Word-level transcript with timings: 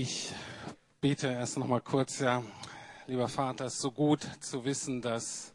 Ich 0.00 0.32
bete 1.00 1.26
erst 1.26 1.58
noch 1.58 1.66
mal 1.66 1.80
kurz, 1.80 2.20
ja. 2.20 2.44
Lieber 3.08 3.26
Vater, 3.26 3.64
es 3.64 3.74
ist 3.74 3.80
so 3.80 3.90
gut 3.90 4.20
zu 4.38 4.64
wissen, 4.64 5.02
dass 5.02 5.52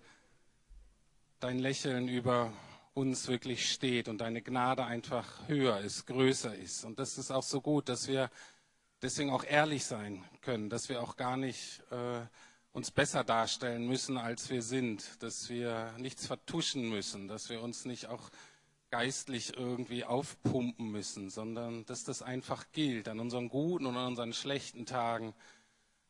dein 1.39 1.59
Lächeln 1.59 2.09
über 2.09 2.51
uns 2.93 3.29
wirklich 3.29 3.71
steht 3.71 4.09
und 4.09 4.17
deine 4.17 4.41
Gnade 4.41 4.83
einfach 4.83 5.47
höher 5.47 5.79
ist, 5.79 6.07
größer 6.07 6.53
ist. 6.53 6.83
Und 6.83 6.99
das 6.99 7.17
ist 7.17 7.31
auch 7.31 7.41
so 7.41 7.61
gut, 7.61 7.87
dass 7.87 8.09
wir 8.09 8.29
deswegen 9.01 9.29
auch 9.29 9.45
ehrlich 9.45 9.85
sein 9.85 10.25
können, 10.41 10.69
dass 10.69 10.89
wir 10.89 11.01
auch 11.01 11.15
gar 11.15 11.37
nicht 11.37 11.81
äh, 11.91 12.25
uns 12.73 12.91
besser 12.91 13.23
darstellen 13.23 13.87
müssen, 13.87 14.17
als 14.17 14.49
wir 14.49 14.61
sind, 14.61 15.23
dass 15.23 15.47
wir 15.47 15.93
nichts 15.97 16.27
vertuschen 16.27 16.89
müssen, 16.89 17.29
dass 17.29 17.47
wir 17.47 17.61
uns 17.61 17.85
nicht 17.85 18.07
auch 18.07 18.29
geistlich 18.93 19.57
irgendwie 19.57 20.05
aufpumpen 20.05 20.91
müssen, 20.91 21.31
sondern 21.31 21.83
dass 21.87 22.03
das 22.03 22.21
einfach 22.21 22.71
gilt 22.73 23.09
an 23.09 23.19
unseren 23.19 23.49
guten 23.49 23.87
und 23.87 23.97
an 23.97 24.09
unseren 24.09 24.33
schlechten 24.33 24.85
Tagen, 24.85 25.33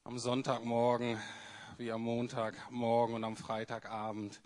am 0.04 0.20
Sonntagmorgen 0.20 1.18
wie 1.78 1.94
am 1.94 2.02
Montagmorgen 2.02 3.16
und 3.16 3.24
am 3.24 3.38
Freitagabend. 3.38 4.42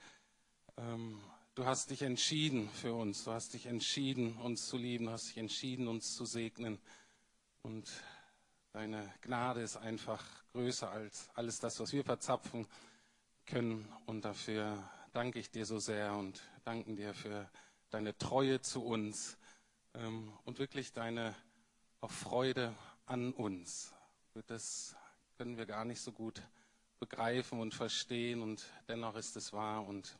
Ähm, 0.77 1.19
du 1.55 1.65
hast 1.65 1.89
dich 1.89 2.03
entschieden 2.03 2.69
für 2.69 2.93
uns, 2.93 3.23
du 3.23 3.31
hast 3.31 3.55
dich 3.55 3.65
entschieden, 3.65 4.37
uns 4.37 4.67
zu 4.67 4.77
lieben, 4.77 5.05
du 5.07 5.13
hast 5.13 5.29
dich 5.29 5.37
entschieden, 5.37 5.87
uns 5.87 6.15
zu 6.15 6.25
segnen. 6.25 6.77
Und 7.63 7.89
deine 8.71 9.11
Gnade 9.21 9.61
ist 9.61 9.77
einfach 9.77 10.23
größer 10.51 10.91
als 10.91 11.27
alles 11.33 11.59
das, 11.59 11.79
was 11.79 11.91
wir 11.91 12.03
verzapfen 12.03 12.67
können. 13.47 13.91
Und 14.05 14.25
dafür 14.25 14.87
danke 15.11 15.39
ich 15.39 15.49
dir 15.49 15.65
so 15.65 15.79
sehr 15.79 16.13
und 16.13 16.39
danken 16.65 16.95
dir 16.95 17.15
für 17.15 17.49
deine 17.89 18.17
Treue 18.17 18.61
zu 18.61 18.83
uns 18.83 19.37
ähm, 19.93 20.31
und 20.45 20.59
wirklich 20.59 20.93
deine 20.93 21.35
auch 22.01 22.11
Freude 22.11 22.73
an 23.05 23.33
uns. 23.33 23.93
Das 24.47 24.95
können 25.37 25.57
wir 25.57 25.65
gar 25.65 25.85
nicht 25.85 26.01
so 26.01 26.11
gut 26.11 26.41
begreifen 26.99 27.59
und 27.59 27.73
verstehen 27.73 28.41
und 28.41 28.65
dennoch 28.87 29.15
ist 29.15 29.35
es 29.35 29.53
wahr 29.53 29.85
und 29.85 30.17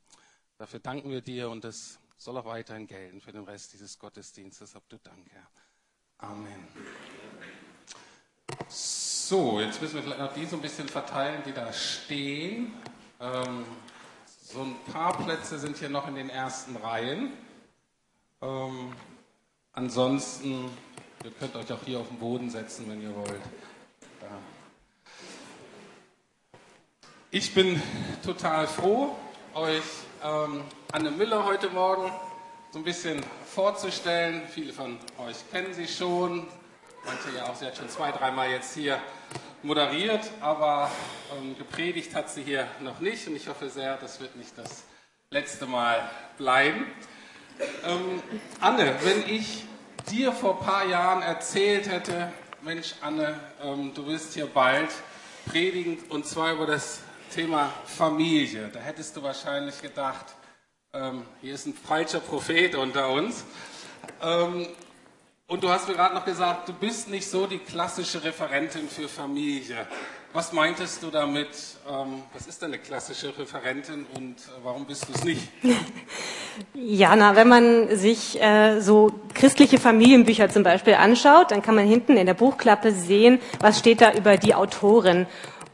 dafür 0.58 0.80
danken 0.80 1.10
wir 1.10 1.22
dir 1.22 1.50
und 1.50 1.66
es 1.66 2.00
soll 2.18 2.38
auch 2.38 2.46
weiterhin 2.46 2.88
gelten 2.88 3.22
für 3.22 3.32
den 3.32 3.44
Rest 3.44 3.74
dieses 3.74 3.98
Gottesdienstes. 4.00 4.76
Ob 4.76 4.88
du 4.90 4.98
Dank, 4.98 5.28
Herr. 5.32 5.48
Amen. 6.20 6.68
So, 8.68 9.60
jetzt 9.60 9.82
müssen 9.82 9.96
wir 9.96 10.04
vielleicht 10.04 10.20
noch 10.20 10.34
die 10.34 10.46
so 10.46 10.56
ein 10.56 10.62
bisschen 10.62 10.88
verteilen, 10.88 11.44
die 11.46 11.52
da 11.52 11.72
stehen. 11.72 12.74
Ähm, 13.20 13.66
so 14.42 14.62
ein 14.62 14.76
paar 14.92 15.16
Plätze 15.18 15.60
sind 15.60 15.78
hier 15.78 15.90
noch 15.90 16.08
in 16.08 16.16
den 16.16 16.30
ersten 16.30 16.76
Reihen. 16.76 17.34
Ähm, 18.40 18.94
ansonsten, 19.74 20.70
ihr 21.24 21.32
könnt 21.32 21.56
euch 21.56 21.72
auch 21.74 21.84
hier 21.84 22.00
auf 22.00 22.08
den 22.08 22.20
Boden 22.20 22.52
setzen, 22.52 22.86
wenn 22.88 23.02
ihr 23.02 23.16
wollt. 23.16 23.42
Ja. 24.22 24.28
Ich 27.32 27.56
bin 27.56 27.82
total 28.24 28.68
froh, 28.68 29.16
euch 29.56 29.82
ähm, 30.24 30.64
Anne 30.92 31.10
Müller 31.10 31.46
heute 31.46 31.72
Morgen 31.72 32.12
so 32.72 32.78
ein 32.78 32.84
bisschen 32.84 33.24
vorzustellen. 33.48 34.44
Viele 34.48 34.72
von 34.72 35.00
euch 35.18 35.38
kennen 35.52 35.74
sie 35.74 35.88
schon, 35.88 36.46
manche 37.06 37.36
ja 37.36 37.50
auch, 37.50 37.56
sie 37.56 37.66
hat 37.66 37.76
schon 37.76 37.90
zwei, 37.90 38.12
dreimal 38.12 38.52
jetzt 38.52 38.76
hier 38.76 39.02
moderiert, 39.64 40.30
aber 40.42 40.92
ähm, 41.36 41.58
gepredigt 41.58 42.14
hat 42.14 42.30
sie 42.30 42.44
hier 42.44 42.68
noch 42.82 43.00
nicht 43.00 43.28
und 43.28 43.36
ich 43.36 43.48
hoffe 43.48 43.72
sehr, 43.72 43.98
das 43.98 44.20
wird 44.20 44.36
nicht 44.36 44.56
das 44.56 44.84
letzte 45.32 45.66
Mal 45.66 46.08
bleiben. 46.38 46.86
Ähm, 47.84 48.22
Anne, 48.60 48.96
wenn 49.04 49.28
ich 49.28 49.64
dir 50.12 50.32
vor 50.32 50.60
ein 50.60 50.66
paar 50.66 50.86
Jahren 50.86 51.22
erzählt 51.22 51.90
hätte, 51.90 52.32
Mensch, 52.62 52.96
Anne, 53.02 53.40
ähm, 53.64 53.94
du 53.94 54.06
wirst 54.08 54.34
hier 54.34 54.46
bald 54.48 54.90
predigen 55.48 55.98
und 56.10 56.26
zwar 56.26 56.54
über 56.54 56.66
das 56.66 57.00
Thema 57.34 57.72
Familie, 57.86 58.70
da 58.72 58.80
hättest 58.80 59.16
du 59.18 59.24
wahrscheinlich 59.24 59.82
gedacht, 59.82 60.26
ähm, 60.94 61.24
hier 61.42 61.54
ist 61.54 61.66
ein 61.66 61.74
falscher 61.74 62.20
Prophet 62.20 62.76
unter 62.76 63.10
uns. 63.10 63.44
Und 65.50 65.64
du 65.64 65.70
hast 65.70 65.88
mir 65.88 65.94
gerade 65.94 66.14
noch 66.14 66.26
gesagt, 66.26 66.68
du 66.68 66.74
bist 66.74 67.10
nicht 67.10 67.26
so 67.26 67.48
die 67.48 67.60
klassische 67.60 68.22
Referentin 68.22 68.90
für 68.90 69.08
Familie. 69.08 69.88
Was 70.34 70.52
meintest 70.52 71.02
du 71.04 71.10
damit? 71.10 71.48
Ähm, 71.90 72.24
was 72.34 72.48
ist 72.48 72.62
denn 72.62 72.74
eine 72.74 72.80
klassische 72.80 73.30
Referentin 73.40 74.06
und 74.18 74.36
äh, 74.36 74.50
warum 74.62 74.86
bist 74.86 75.08
du 75.08 75.14
es 75.14 75.24
nicht? 75.24 75.48
Ja, 76.74 77.16
na, 77.16 77.36
wenn 77.36 77.48
man 77.48 77.96
sich 77.96 78.42
äh, 78.42 78.80
so 78.82 79.12
christliche 79.36 79.78
Familienbücher 79.78 80.50
zum 80.50 80.64
Beispiel 80.64 80.96
anschaut, 80.96 81.52
dann 81.52 81.62
kann 81.62 81.76
man 81.76 81.86
hinten 81.86 82.18
in 82.18 82.26
der 82.26 82.34
Buchklappe 82.34 82.92
sehen, 82.92 83.40
was 83.60 83.78
steht 83.78 84.02
da 84.02 84.12
über 84.14 84.38
die 84.38 84.56
Autorin. 84.56 85.28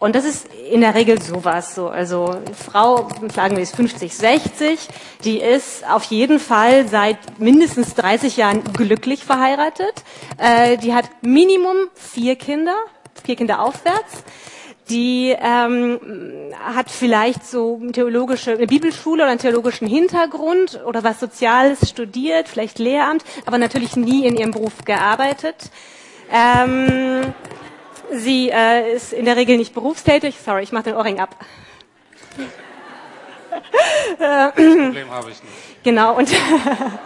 Und 0.04 0.16
das 0.18 0.26
ist 0.26 0.50
in 0.70 0.82
der 0.82 0.96
Regel 0.96 1.22
sowas 1.22 1.76
so. 1.76 1.88
Also 1.88 2.36
Frau, 2.54 3.08
sagen 3.34 3.56
wir, 3.56 3.64
ist 3.64 3.74
50, 3.74 4.14
60, 4.14 4.90
die 5.24 5.38
ist 5.38 5.90
auf 5.90 6.04
jeden 6.04 6.40
Fall 6.42 6.90
seit 6.90 7.40
mindestens 7.40 7.96
30 7.96 8.36
Jahren 8.36 8.66
glücklich 8.74 9.24
verheiratet. 9.24 10.04
Äh, 10.38 10.76
die 10.76 10.94
hat 10.94 11.06
Minimum 11.22 11.88
vier 11.94 12.36
Kinder, 12.36 12.76
vier 13.24 13.38
Kinder 13.38 13.62
aufwärts. 13.62 14.26
Die 14.90 15.34
ähm, 15.42 16.02
hat 16.62 16.92
vielleicht 16.92 17.46
so 17.46 17.80
theologische, 17.94 18.52
eine 18.52 18.68
Bibelschule 18.68 19.24
oder 19.24 19.32
einen 19.32 19.40
theologischen 19.40 19.88
Hintergrund 19.88 20.82
oder 20.86 21.06
was 21.06 21.22
Soziales 21.22 21.90
studiert, 21.90 22.50
vielleicht 22.50 22.78
Lehramt, 22.78 23.24
aber 23.46 23.58
natürlich 23.58 23.96
nie 23.96 24.26
in 24.26 24.36
ihrem 24.36 24.52
Beruf 24.52 24.84
gearbeitet. 24.84 25.56
Ähm, 26.30 27.34
sie 28.16 28.50
äh, 28.50 28.96
ist 28.96 29.14
in 29.14 29.26
der 29.26 29.36
Regel 29.36 29.58
nicht 29.58 29.74
berufstätig. 29.74 30.38
Sorry, 30.44 30.64
ich 30.64 30.72
mache 30.72 30.86
den 30.86 30.96
Ohrring 30.96 31.20
ab. 31.20 31.36
Das 34.20 34.54
Problem 34.54 35.12
habe 35.12 35.32
ich 35.32 35.44
nicht. 35.44 35.84
Genau 35.84 36.18
und 36.18 36.30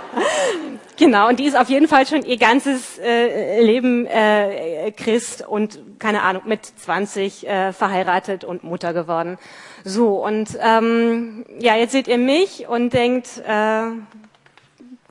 genau 0.97 1.29
und 1.29 1.39
die 1.39 1.45
ist 1.45 1.57
auf 1.57 1.69
jeden 1.69 1.87
Fall 1.87 2.05
schon 2.05 2.23
ihr 2.23 2.37
ganzes 2.37 2.99
äh, 2.99 3.61
Leben 3.61 4.05
äh, 4.05 4.91
Christ 4.91 5.47
und 5.47 5.79
keine 5.99 6.21
Ahnung 6.21 6.43
mit 6.45 6.65
20 6.65 7.47
äh, 7.47 7.73
verheiratet 7.73 8.43
und 8.43 8.63
Mutter 8.63 8.93
geworden. 8.93 9.39
So 9.83 10.23
und 10.23 10.57
ähm, 10.61 11.45
ja 11.59 11.75
jetzt 11.75 11.93
seht 11.93 12.07
ihr 12.07 12.19
mich 12.19 12.67
und 12.67 12.93
denkt 12.93 13.41
äh, 13.47 13.81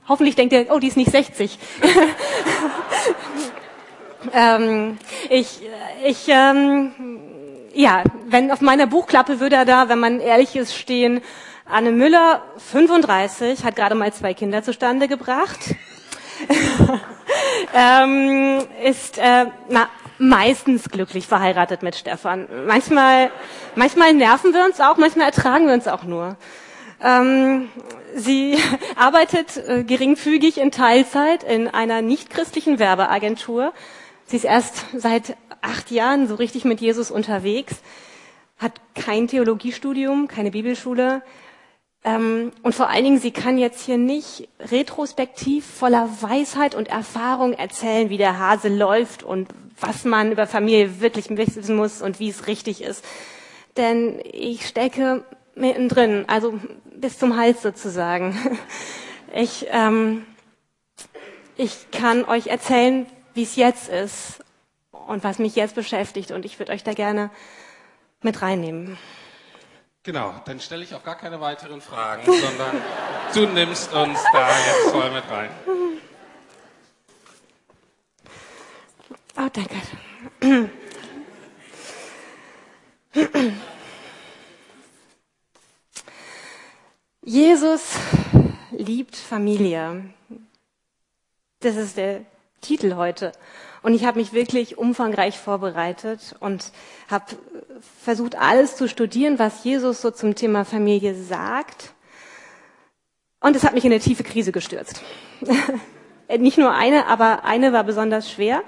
hoffentlich 0.07 0.35
denkt 0.35 0.53
ihr 0.53 0.67
oh 0.71 0.79
die 0.79 0.87
ist 0.87 0.97
nicht 0.97 1.11
60. 1.11 1.59
ähm, 4.33 4.97
ich 5.29 5.61
ich 6.05 6.27
ähm, 6.27 6.91
ja 7.73 8.03
wenn 8.27 8.51
auf 8.51 8.61
meiner 8.61 8.87
Buchklappe 8.87 9.39
würde 9.39 9.55
er 9.55 9.65
da 9.65 9.89
wenn 9.89 9.99
man 9.99 10.19
ehrlich 10.19 10.55
ist 10.55 10.75
stehen 10.75 11.21
Anne 11.69 11.91
Müller, 11.91 12.43
35, 12.71 13.65
hat 13.65 13.75
gerade 13.75 13.93
mal 13.93 14.13
zwei 14.13 14.33
Kinder 14.33 14.63
zustande 14.63 15.09
gebracht. 15.09 15.75
ähm, 17.75 18.59
ist 18.85 19.17
äh, 19.17 19.47
na, 19.67 19.89
meistens 20.17 20.89
glücklich 20.89 21.27
verheiratet 21.27 21.83
mit 21.83 21.95
Stefan. 21.95 22.47
Manchmal, 22.65 23.31
manchmal 23.75 24.13
nerven 24.13 24.53
wir 24.53 24.63
uns 24.63 24.79
auch, 24.79 24.95
manchmal 24.95 25.25
ertragen 25.25 25.67
wir 25.67 25.73
uns 25.73 25.89
auch 25.89 26.03
nur. 26.03 26.37
Ähm, 27.03 27.69
sie 28.15 28.57
arbeitet 28.95 29.57
äh, 29.57 29.83
geringfügig 29.83 30.59
in 30.59 30.71
Teilzeit 30.71 31.43
in 31.43 31.67
einer 31.67 32.01
nichtchristlichen 32.01 32.79
Werbeagentur. 32.79 33.73
Sie 34.25 34.37
ist 34.37 34.45
erst 34.45 34.85
seit 34.95 35.35
acht 35.61 35.91
Jahren 35.91 36.27
so 36.27 36.35
richtig 36.35 36.65
mit 36.65 36.81
Jesus 36.81 37.11
unterwegs, 37.11 37.75
hat 38.57 38.73
kein 38.95 39.27
Theologiestudium, 39.27 40.27
keine 40.27 40.51
Bibelschule, 40.51 41.21
ähm, 42.07 42.53
und 42.63 42.73
vor 42.73 42.89
allen 42.89 43.03
Dingen, 43.03 43.19
sie 43.19 43.31
kann 43.31 43.57
jetzt 43.57 43.83
hier 43.85 43.97
nicht 43.97 44.47
retrospektiv 44.59 45.65
voller 45.65 46.09
Weisheit 46.21 46.73
und 46.73 46.87
Erfahrung 46.87 47.51
erzählen, 47.51 48.09
wie 48.09 48.17
der 48.17 48.39
Hase 48.39 48.69
läuft 48.69 49.23
und 49.23 49.49
was 49.79 50.05
man 50.05 50.31
über 50.31 50.47
Familie 50.47 51.01
wirklich 51.01 51.29
wissen 51.29 51.75
muss 51.75 52.01
und 52.01 52.21
wie 52.21 52.29
es 52.29 52.47
richtig 52.47 52.81
ist. 52.81 53.03
Denn 53.75 54.21
ich 54.23 54.67
stecke 54.67 55.25
mittendrin, 55.53 56.23
also 56.27 56.59
bis 56.95 57.19
zum 57.19 57.35
Hals 57.37 57.61
sozusagen. 57.61 58.37
Ich, 59.35 59.67
ähm, 59.71 60.25
ich 61.57 61.91
kann 61.91 62.23
euch 62.23 62.47
erzählen, 62.47 63.05
wie 63.33 63.43
es 63.43 63.57
jetzt 63.57 63.89
ist 63.89 64.39
und 65.07 65.23
was 65.23 65.39
mich 65.39 65.55
jetzt 65.55 65.73
beschäftigt 65.75 66.31
und 66.31 66.43
ich 66.45 66.59
würde 66.59 66.73
euch 66.73 66.83
da 66.83 66.93
gerne 66.93 67.31
mit 68.21 68.41
reinnehmen. 68.41 68.97
Genau, 70.03 70.33
dann 70.45 70.59
stelle 70.59 70.83
ich 70.83 70.93
auch 70.95 71.03
gar 71.03 71.17
keine 71.17 71.39
weiteren 71.41 71.81
Fragen, 71.81 72.23
sondern 72.31 72.81
du 73.33 73.47
nimmst 73.47 73.91
uns 73.93 74.19
da 74.31 74.47
jetzt 74.47 74.91
voll 74.91 75.09
mit 75.11 75.23
rein. 75.29 75.49
Oh, 79.37 79.49
danke. 79.53 79.75
Jesus 87.23 87.95
liebt 88.71 89.15
Familie. 89.15 90.03
Das 91.59 91.75
ist 91.75 91.97
der 91.97 92.21
Titel 92.61 92.95
heute. 92.95 93.31
Und 93.83 93.93
ich 93.93 94.05
habe 94.05 94.19
mich 94.19 94.33
wirklich 94.33 94.77
umfangreich 94.77 95.37
vorbereitet 95.37 96.35
und 96.39 96.71
habe 97.09 97.25
versucht, 98.03 98.35
alles 98.35 98.75
zu 98.75 98.87
studieren, 98.87 99.39
was 99.39 99.63
Jesus 99.63 100.01
so 100.01 100.11
zum 100.11 100.35
Thema 100.35 100.65
Familie 100.65 101.15
sagt. 101.15 101.93
Und 103.39 103.55
es 103.55 103.63
hat 103.63 103.73
mich 103.73 103.85
in 103.85 103.91
eine 103.91 104.01
tiefe 104.01 104.23
Krise 104.23 104.51
gestürzt. 104.51 105.01
Nicht 106.37 106.57
nur 106.57 106.71
eine, 106.71 107.07
aber 107.07 107.45
eine 107.45 107.71
war 107.71 107.83
besonders 107.83 108.29
schwer. 108.29 108.63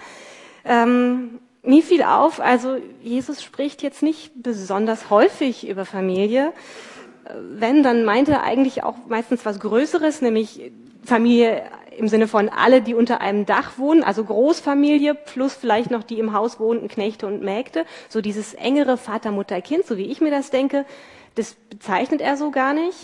Ähm, 0.63 1.39
mir 1.61 1.83
fiel 1.83 2.03
auf, 2.03 2.39
also 2.39 2.77
Jesus 3.01 3.44
spricht 3.44 3.83
jetzt 3.83 4.01
nicht 4.01 4.31
besonders 4.41 5.09
häufig 5.09 5.67
über 5.67 5.83
Familie. 5.83 6.53
Wenn, 7.51 7.83
dann 7.83 8.06
meint 8.06 8.29
er 8.29 8.44
eigentlich 8.44 8.83
auch 8.83 8.95
meistens 9.07 9.45
was 9.45 9.59
Größeres, 9.59 10.21
nämlich 10.21 10.71
Familie 11.03 11.63
im 12.00 12.07
Sinne 12.07 12.28
von 12.28 12.50
alle, 12.50 12.81
die 12.81 12.96
unter 12.96 13.22
einem 13.22 13.46
Dach 13.46 13.78
wohnen, 13.78 14.04
also 14.04 14.24
Großfamilie 14.24 15.13
plus 15.13 15.54
vielleicht 15.54 15.92
noch 15.92 16.04
die 16.04 16.19
im 16.19 16.34
Haus 16.34 16.60
wohnenden 16.60 16.90
Knechte 16.90 17.28
und 17.28 17.42
Mägde, 17.44 17.86
so 18.07 18.22
dieses 18.22 18.54
engere 18.54 18.98
Vater, 18.98 19.31
Mutter, 19.31 19.62
Kind, 19.62 19.86
so 19.86 19.98
wie 19.98 20.06
ich 20.06 20.22
mir 20.22 20.31
das 20.31 20.50
denke, 20.50 20.86
das 21.36 21.54
bezeichnet 21.69 22.22
er 22.22 22.38
so 22.38 22.51
gar 22.51 22.74
nicht. 22.74 22.98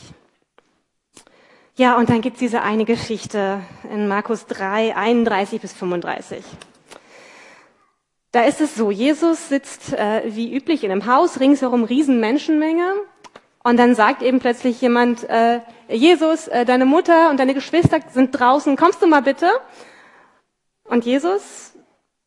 Ja, 1.78 1.98
und 1.98 2.10
dann 2.10 2.22
gibt's 2.22 2.40
diese 2.40 2.62
eine 2.62 2.86
Geschichte 2.86 3.60
in 3.92 4.08
Markus 4.08 4.46
3, 4.46 4.96
31 4.96 5.60
bis 5.60 5.74
35. 5.74 6.44
Da 8.32 8.44
ist 8.44 8.62
es 8.62 8.76
so, 8.76 8.92
Jesus 8.92 9.50
sitzt 9.50 9.94
äh, 9.94 10.24
wie 10.26 10.54
üblich 10.54 10.84
in 10.84 10.92
einem 10.92 11.06
Haus, 11.06 11.40
ringsherum 11.40 11.84
riesen 11.84 12.20
Menschenmenge 12.20 12.94
und 13.66 13.78
dann 13.78 13.96
sagt 13.96 14.22
eben 14.22 14.38
plötzlich 14.38 14.80
jemand, 14.80 15.28
äh, 15.28 15.60
Jesus, 15.88 16.48
äh, 16.48 16.66
deine 16.66 16.86
Mutter 16.86 17.32
und 17.32 17.40
deine 17.40 17.56
Geschwister 17.56 18.00
sind 18.12 18.40
draußen, 18.40 18.76
kommst 18.76 19.02
du 19.02 19.08
mal 19.08 19.24
bitte? 19.24 19.50
Und 20.84 21.04
Jesus 21.04 21.74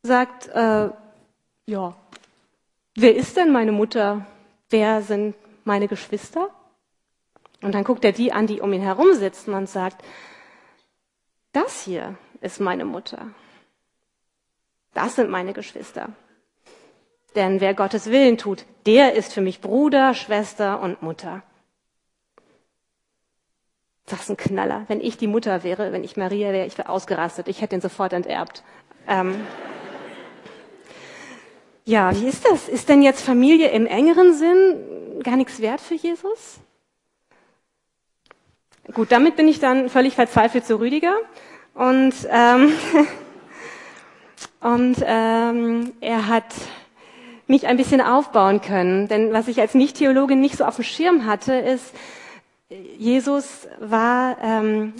sagt, 0.02 0.48
äh, 0.48 0.88
ja, 1.66 1.96
wer 2.96 3.14
ist 3.14 3.36
denn 3.36 3.52
meine 3.52 3.70
Mutter? 3.70 4.26
Wer 4.68 5.00
sind 5.02 5.36
meine 5.62 5.86
Geschwister? 5.86 6.50
Und 7.62 7.72
dann 7.72 7.84
guckt 7.84 8.04
er 8.04 8.10
die 8.10 8.32
an, 8.32 8.48
die 8.48 8.60
um 8.60 8.72
ihn 8.72 8.82
herum 8.82 9.14
sitzen 9.14 9.54
und 9.54 9.68
sagt, 9.68 10.04
das 11.52 11.82
hier 11.84 12.18
ist 12.40 12.58
meine 12.58 12.84
Mutter. 12.84 13.28
Das 14.92 15.14
sind 15.14 15.30
meine 15.30 15.52
Geschwister. 15.52 16.08
Denn 17.34 17.60
wer 17.60 17.74
Gottes 17.74 18.10
Willen 18.10 18.38
tut, 18.38 18.64
der 18.86 19.14
ist 19.14 19.32
für 19.32 19.40
mich 19.40 19.60
Bruder, 19.60 20.14
Schwester 20.14 20.80
und 20.80 21.02
Mutter. 21.02 21.42
Das 24.06 24.22
ist 24.22 24.30
ein 24.30 24.36
Knaller. 24.36 24.84
Wenn 24.88 25.00
ich 25.00 25.18
die 25.18 25.26
Mutter 25.26 25.62
wäre, 25.62 25.92
wenn 25.92 26.04
ich 26.04 26.16
Maria 26.16 26.52
wäre, 26.52 26.66
ich 26.66 26.78
wäre 26.78 26.88
ausgerastet. 26.88 27.48
Ich 27.48 27.60
hätte 27.60 27.76
ihn 27.76 27.82
sofort 27.82 28.14
enterbt. 28.14 28.62
Ähm 29.06 29.46
ja, 31.84 32.14
wie 32.18 32.26
ist 32.26 32.46
das? 32.46 32.68
Ist 32.68 32.88
denn 32.88 33.02
jetzt 33.02 33.22
Familie 33.22 33.68
im 33.68 33.86
engeren 33.86 34.32
Sinn 34.32 35.22
gar 35.22 35.36
nichts 35.36 35.60
wert 35.60 35.80
für 35.80 35.94
Jesus? 35.94 36.58
Gut, 38.94 39.12
damit 39.12 39.36
bin 39.36 39.48
ich 39.48 39.60
dann 39.60 39.90
völlig 39.90 40.14
verzweifelt 40.14 40.64
zu 40.64 40.80
Rüdiger. 40.80 41.14
Und, 41.74 42.14
ähm, 42.30 42.72
und 44.60 44.96
ähm, 45.04 45.92
er 46.00 46.28
hat 46.28 46.46
mich 47.48 47.66
ein 47.66 47.76
bisschen 47.76 48.00
aufbauen 48.00 48.60
können. 48.60 49.08
Denn 49.08 49.32
was 49.32 49.48
ich 49.48 49.60
als 49.60 49.74
Nicht-Theologin 49.74 50.40
nicht 50.40 50.56
so 50.56 50.64
auf 50.64 50.76
dem 50.76 50.84
Schirm 50.84 51.26
hatte, 51.26 51.54
ist, 51.54 51.94
Jesus 52.98 53.66
war 53.80 54.36
ähm, 54.42 54.92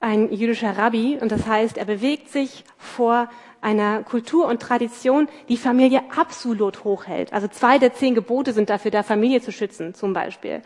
ein 0.00 0.32
jüdischer 0.32 0.76
Rabbi 0.76 1.18
und 1.20 1.30
das 1.30 1.46
heißt, 1.46 1.76
er 1.76 1.84
bewegt 1.84 2.30
sich 2.30 2.64
vor 2.78 3.28
einer 3.60 4.02
Kultur 4.02 4.46
und 4.46 4.62
Tradition, 4.62 5.28
die 5.50 5.58
Familie 5.58 6.02
absolut 6.16 6.84
hochhält. 6.84 7.34
Also 7.34 7.46
zwei 7.48 7.78
der 7.78 7.92
zehn 7.92 8.14
Gebote 8.14 8.54
sind 8.54 8.70
dafür 8.70 8.90
da, 8.90 9.02
Familie 9.02 9.42
zu 9.42 9.52
schützen, 9.52 9.92
zum 9.94 10.14
Beispiel. 10.14 10.62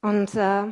Und 0.00 0.34
äh, 0.36 0.62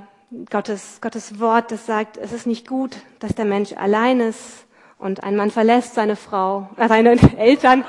Gottes, 0.49 1.01
Gottes 1.01 1.41
Wort, 1.41 1.73
das 1.73 1.87
sagt, 1.87 2.17
es 2.17 2.33
ist 2.33 2.47
nicht 2.47 2.69
gut, 2.69 2.97
dass 3.19 3.35
der 3.35 3.45
Mensch 3.45 3.73
allein 3.73 4.21
ist 4.21 4.67
und 4.99 5.25
ein 5.25 5.35
Mann 5.35 5.51
verlässt 5.51 5.95
seine 5.95 6.15
Frau, 6.15 6.69
äh, 6.77 6.87
seine 6.87 7.17
Eltern, 7.37 7.85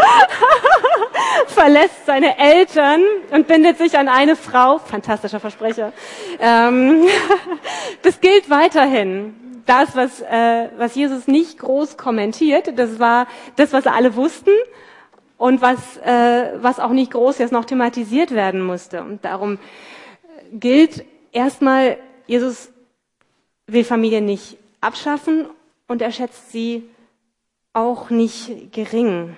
verlässt 1.46 2.06
seine 2.06 2.38
Eltern 2.38 3.02
und 3.30 3.46
bindet 3.46 3.78
sich 3.78 3.98
an 3.98 4.08
eine 4.08 4.36
Frau. 4.36 4.78
Fantastischer 4.78 5.40
Versprecher. 5.40 5.92
Ähm, 6.38 7.06
das 8.02 8.20
gilt 8.20 8.50
weiterhin. 8.50 9.62
Das, 9.66 9.94
was, 9.94 10.20
äh, 10.22 10.68
was 10.78 10.94
Jesus 10.94 11.28
nicht 11.28 11.58
groß 11.58 11.96
kommentiert, 11.96 12.78
das 12.78 12.98
war 12.98 13.26
das, 13.56 13.72
was 13.72 13.86
alle 13.86 14.16
wussten 14.16 14.50
und 15.36 15.60
was, 15.60 15.96
äh, 15.98 16.52
was 16.56 16.80
auch 16.80 16.90
nicht 16.90 17.12
groß 17.12 17.38
jetzt 17.38 17.52
noch 17.52 17.64
thematisiert 17.64 18.32
werden 18.32 18.62
musste. 18.62 19.02
Und 19.02 19.24
darum 19.24 19.58
gilt 20.52 21.04
erstmal, 21.32 21.98
Jesus 22.26 22.72
will 23.66 23.84
Familie 23.84 24.20
nicht 24.20 24.56
abschaffen 24.80 25.46
und 25.86 26.02
er 26.02 26.10
schätzt 26.10 26.50
sie 26.52 26.88
auch 27.72 28.10
nicht 28.10 28.72
gering. 28.72 29.36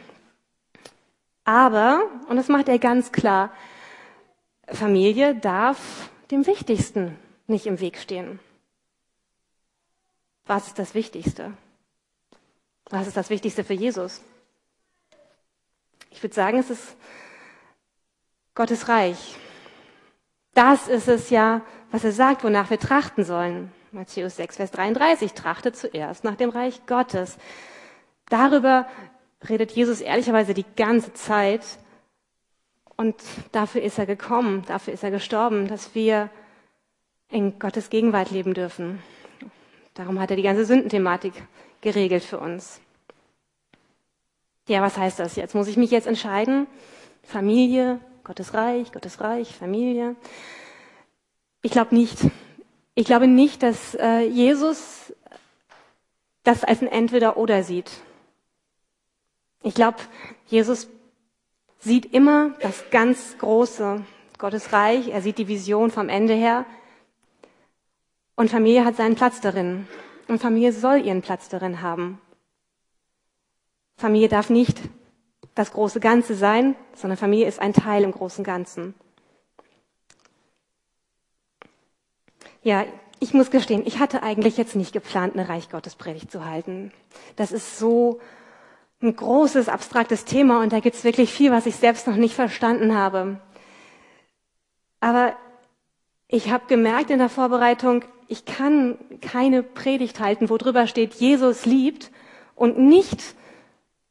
Aber, 1.45 2.09
und 2.29 2.37
das 2.37 2.49
macht 2.49 2.69
er 2.69 2.79
ganz 2.79 3.13
klar, 3.13 3.53
Familie 4.69 5.35
darf 5.35 6.11
dem 6.31 6.47
Wichtigsten 6.47 7.19
nicht 7.47 7.67
im 7.67 7.81
Weg 7.81 7.99
stehen. 7.99 8.39
Was 10.47 10.69
ist 10.69 10.79
das 10.79 10.95
Wichtigste? 10.95 11.53
Was 12.91 13.07
ist 13.07 13.17
das 13.17 13.31
Wichtigste 13.31 13.65
für 13.65 13.75
Jesus? 13.75 14.23
Ich 16.11 16.23
würde 16.23 16.35
sagen, 16.35 16.59
es 16.59 16.71
ist 16.71 16.97
Gottes 18.55 18.89
Reich. 18.89 19.37
Das 20.55 20.89
ist 20.89 21.09
es 21.09 21.31
ja, 21.31 21.63
was 21.91 22.05
er 22.05 22.13
sagt, 22.13 22.45
wonach 22.45 22.71
wir 22.71 22.79
trachten 22.79 23.25
sollen. 23.25 23.73
Matthäus 23.93 24.37
6, 24.37 24.57
Vers 24.57 24.71
33, 24.73 25.33
trachtet 25.33 25.77
zuerst 25.77 26.25
nach 26.25 26.37
dem 26.37 26.51
Reich 26.51 26.85
Gottes. 26.87 27.39
Darüber 28.29 28.87
redet 29.49 29.73
Jesus 29.73 30.01
ehrlicherweise 30.01 30.55
die 30.55 30.67
ganze 30.77 31.13
Zeit. 31.13 31.63
Und 32.97 33.17
dafür 33.53 33.83
ist 33.83 33.99
er 33.99 34.07
gekommen, 34.07 34.65
dafür 34.67 34.93
ist 34.93 35.03
er 35.03 35.11
gestorben, 35.11 35.69
dass 35.69 35.95
wir 35.95 36.31
in 37.29 37.59
Gottes 37.59 37.91
Gegenwart 37.91 38.31
leben 38.31 38.55
dürfen. 38.55 39.03
Darum 39.95 40.21
hat 40.21 40.31
er 40.31 40.37
die 40.37 40.43
ganze 40.43 40.65
Sündenthematik 40.65 41.33
geregelt 41.81 42.23
für 42.23 42.39
uns. 42.39 42.81
Ja, 44.69 44.81
was 44.81 44.97
heißt 44.97 45.19
das 45.19 45.37
jetzt? 45.37 45.55
Muss 45.55 45.67
ich 45.67 45.77
mich 45.77 45.91
jetzt 45.91 46.07
entscheiden? 46.07 46.67
Familie, 47.23 47.99
Gottes 48.25 48.55
Reich, 48.55 48.93
Gottes 48.93 49.21
Reich, 49.21 49.55
Familie? 49.55 50.15
Ich 51.63 51.73
glaube 51.73 51.95
nicht. 51.95 52.19
Ich 52.95 53.07
glaube 53.07 53.27
nicht, 53.27 53.63
dass 53.63 53.95
äh, 53.95 54.21
Jesus 54.21 55.13
das 56.45 56.65
als 56.65 56.83
ein 56.83 56.89
Entweder-Oder 56.89 57.63
sieht. 57.63 57.91
Ich 59.63 59.75
glaube, 59.75 59.99
Jesus 60.47 60.89
sieht 61.79 62.13
immer 62.13 62.51
das 62.61 62.85
ganz 62.91 63.39
große 63.39 64.05
Gottes 64.39 64.73
Reich. 64.73 65.09
Er 65.09 65.23
sieht 65.23 65.39
die 65.39 65.49
Vision 65.49 65.91
vom 65.91 66.09
Ende 66.09 66.35
her. 66.35 66.65
Und 68.35 68.51
Familie 68.51 68.85
hat 68.85 68.97
seinen 68.97 69.15
Platz 69.15 69.41
darin. 69.41 69.87
Und 70.29 70.41
Familie 70.41 70.73
soll 70.73 71.05
ihren 71.05 71.23
Platz 71.23 71.49
darin 71.49 71.81
haben. 71.81 72.21
Familie 73.97 74.29
darf 74.29 74.51
nicht 74.51 74.81
das 75.55 75.73
große 75.73 76.01
Ganze 76.01 76.35
sein, 76.35 76.75
sondern 76.95 77.19
Familie 77.19 77.47
ist 77.47 77.61
ein 77.61 77.73
Teil 77.73 78.03
im 78.03 78.13
großen 78.13 78.43
Ganzen. 78.43 78.95
Ja, 82.63 82.85
ich 83.21 83.35
muss 83.35 83.51
gestehen, 83.51 83.83
ich 83.85 83.99
hatte 83.99 84.23
eigentlich 84.23 84.57
jetzt 84.57 84.75
nicht 84.75 84.93
geplant, 84.93 85.35
eine 85.37 85.49
Reich 85.49 85.69
Gottes 85.69 85.95
Predigt 85.95 86.33
zu 86.33 86.45
halten. 86.45 86.93
Das 87.37 87.53
ist 87.53 87.79
so 87.79 88.21
ein 89.03 89.17
großes, 89.17 89.69
abstraktes 89.69 90.25
Thema 90.25 90.63
und 90.63 90.73
da 90.73 90.81
gibt 90.81 90.97
es 90.97 91.05
wirklich 91.05 91.33
viel, 91.33 91.51
was 91.51 91.67
ich 91.67 91.77
selbst 91.77 92.07
noch 92.07 92.17
nicht 92.17 92.35
verstanden 92.35 92.97
habe. 92.97 93.41
Aber 95.01 95.35
ich 96.29 96.51
habe 96.51 96.65
gemerkt 96.67 97.11
in 97.11 97.19
der 97.19 97.29
Vorbereitung, 97.29 98.05
ich 98.29 98.45
kann 98.45 98.97
keine 99.21 99.63
Predigt 99.63 100.21
halten, 100.21 100.49
wo 100.49 100.57
drüber 100.57 100.87
steht, 100.87 101.15
Jesus 101.15 101.67
liebt 101.67 102.11
und 102.55 102.79
nicht 102.79 103.35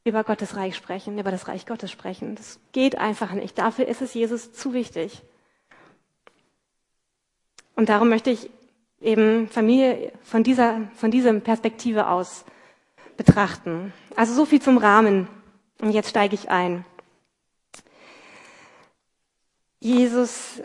über 0.04 0.24
Gottes 0.24 0.56
Reich 0.56 0.76
sprechen, 0.76 1.18
über 1.18 1.30
das 1.30 1.48
Reich 1.48 1.66
Gottes 1.66 1.90
sprechen. 1.90 2.34
Das 2.34 2.60
geht 2.72 2.98
einfach 2.98 3.32
nicht. 3.32 3.58
Dafür 3.58 3.86
ist 3.86 4.02
es 4.02 4.14
Jesus 4.14 4.52
zu 4.52 4.72
wichtig. 4.72 5.22
Und 7.74 7.88
darum 7.88 8.08
möchte 8.08 8.30
ich 8.30 8.50
eben 9.00 9.48
Familie 9.48 10.12
von 10.22 10.42
dieser, 10.42 10.82
von 10.94 11.10
dieser 11.10 11.32
Perspektive 11.40 12.08
aus 12.08 12.44
betrachten. 13.16 13.92
Also 14.16 14.34
so 14.34 14.44
viel 14.44 14.60
zum 14.60 14.78
Rahmen. 14.78 15.28
Und 15.80 15.90
jetzt 15.90 16.10
steige 16.10 16.34
ich 16.34 16.50
ein. 16.50 16.84
Jesus 19.80 20.62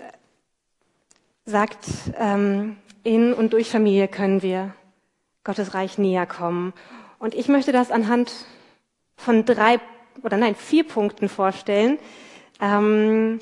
sagt, 1.46 1.88
ähm, 2.18 2.78
in 3.04 3.34
und 3.34 3.54
durch 3.54 3.70
Familie 3.70 4.08
können 4.08 4.42
wir 4.42 4.74
Gottes 5.44 5.74
Reich 5.74 5.98
näher 5.98 6.26
kommen. 6.26 6.74
Und 7.20 7.34
ich 7.34 7.48
möchte 7.48 7.72
das 7.72 7.90
anhand 7.90 8.32
von 9.16 9.46
drei 9.46 9.80
oder 10.24 10.38
nein, 10.38 10.56
vier 10.56 10.86
Punkten 10.86 11.30
vorstellen, 11.30 11.98
ähm, 12.62 13.40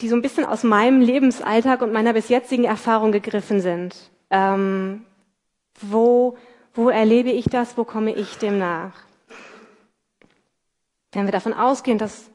die 0.00 0.08
so 0.08 0.14
ein 0.14 0.22
bisschen 0.22 0.44
aus 0.44 0.62
meinem 0.62 1.00
Lebensalltag 1.00 1.82
und 1.82 1.92
meiner 1.92 2.12
bis 2.12 2.28
jetzigen 2.28 2.64
Erfahrung 2.64 3.12
gegriffen 3.12 3.60
sind. 3.60 3.96
Ähm, 4.30 5.04
wo, 5.80 6.36
wo 6.78 6.90
erlebe 6.90 7.32
ich 7.32 7.46
das? 7.46 7.76
Wo 7.76 7.82
komme 7.82 8.14
ich 8.14 8.38
dem 8.38 8.56
nach? 8.56 8.92
Wenn 11.10 11.24
wir 11.24 11.32
davon 11.32 11.52
ausgehen, 11.52 11.98
dass 11.98 12.30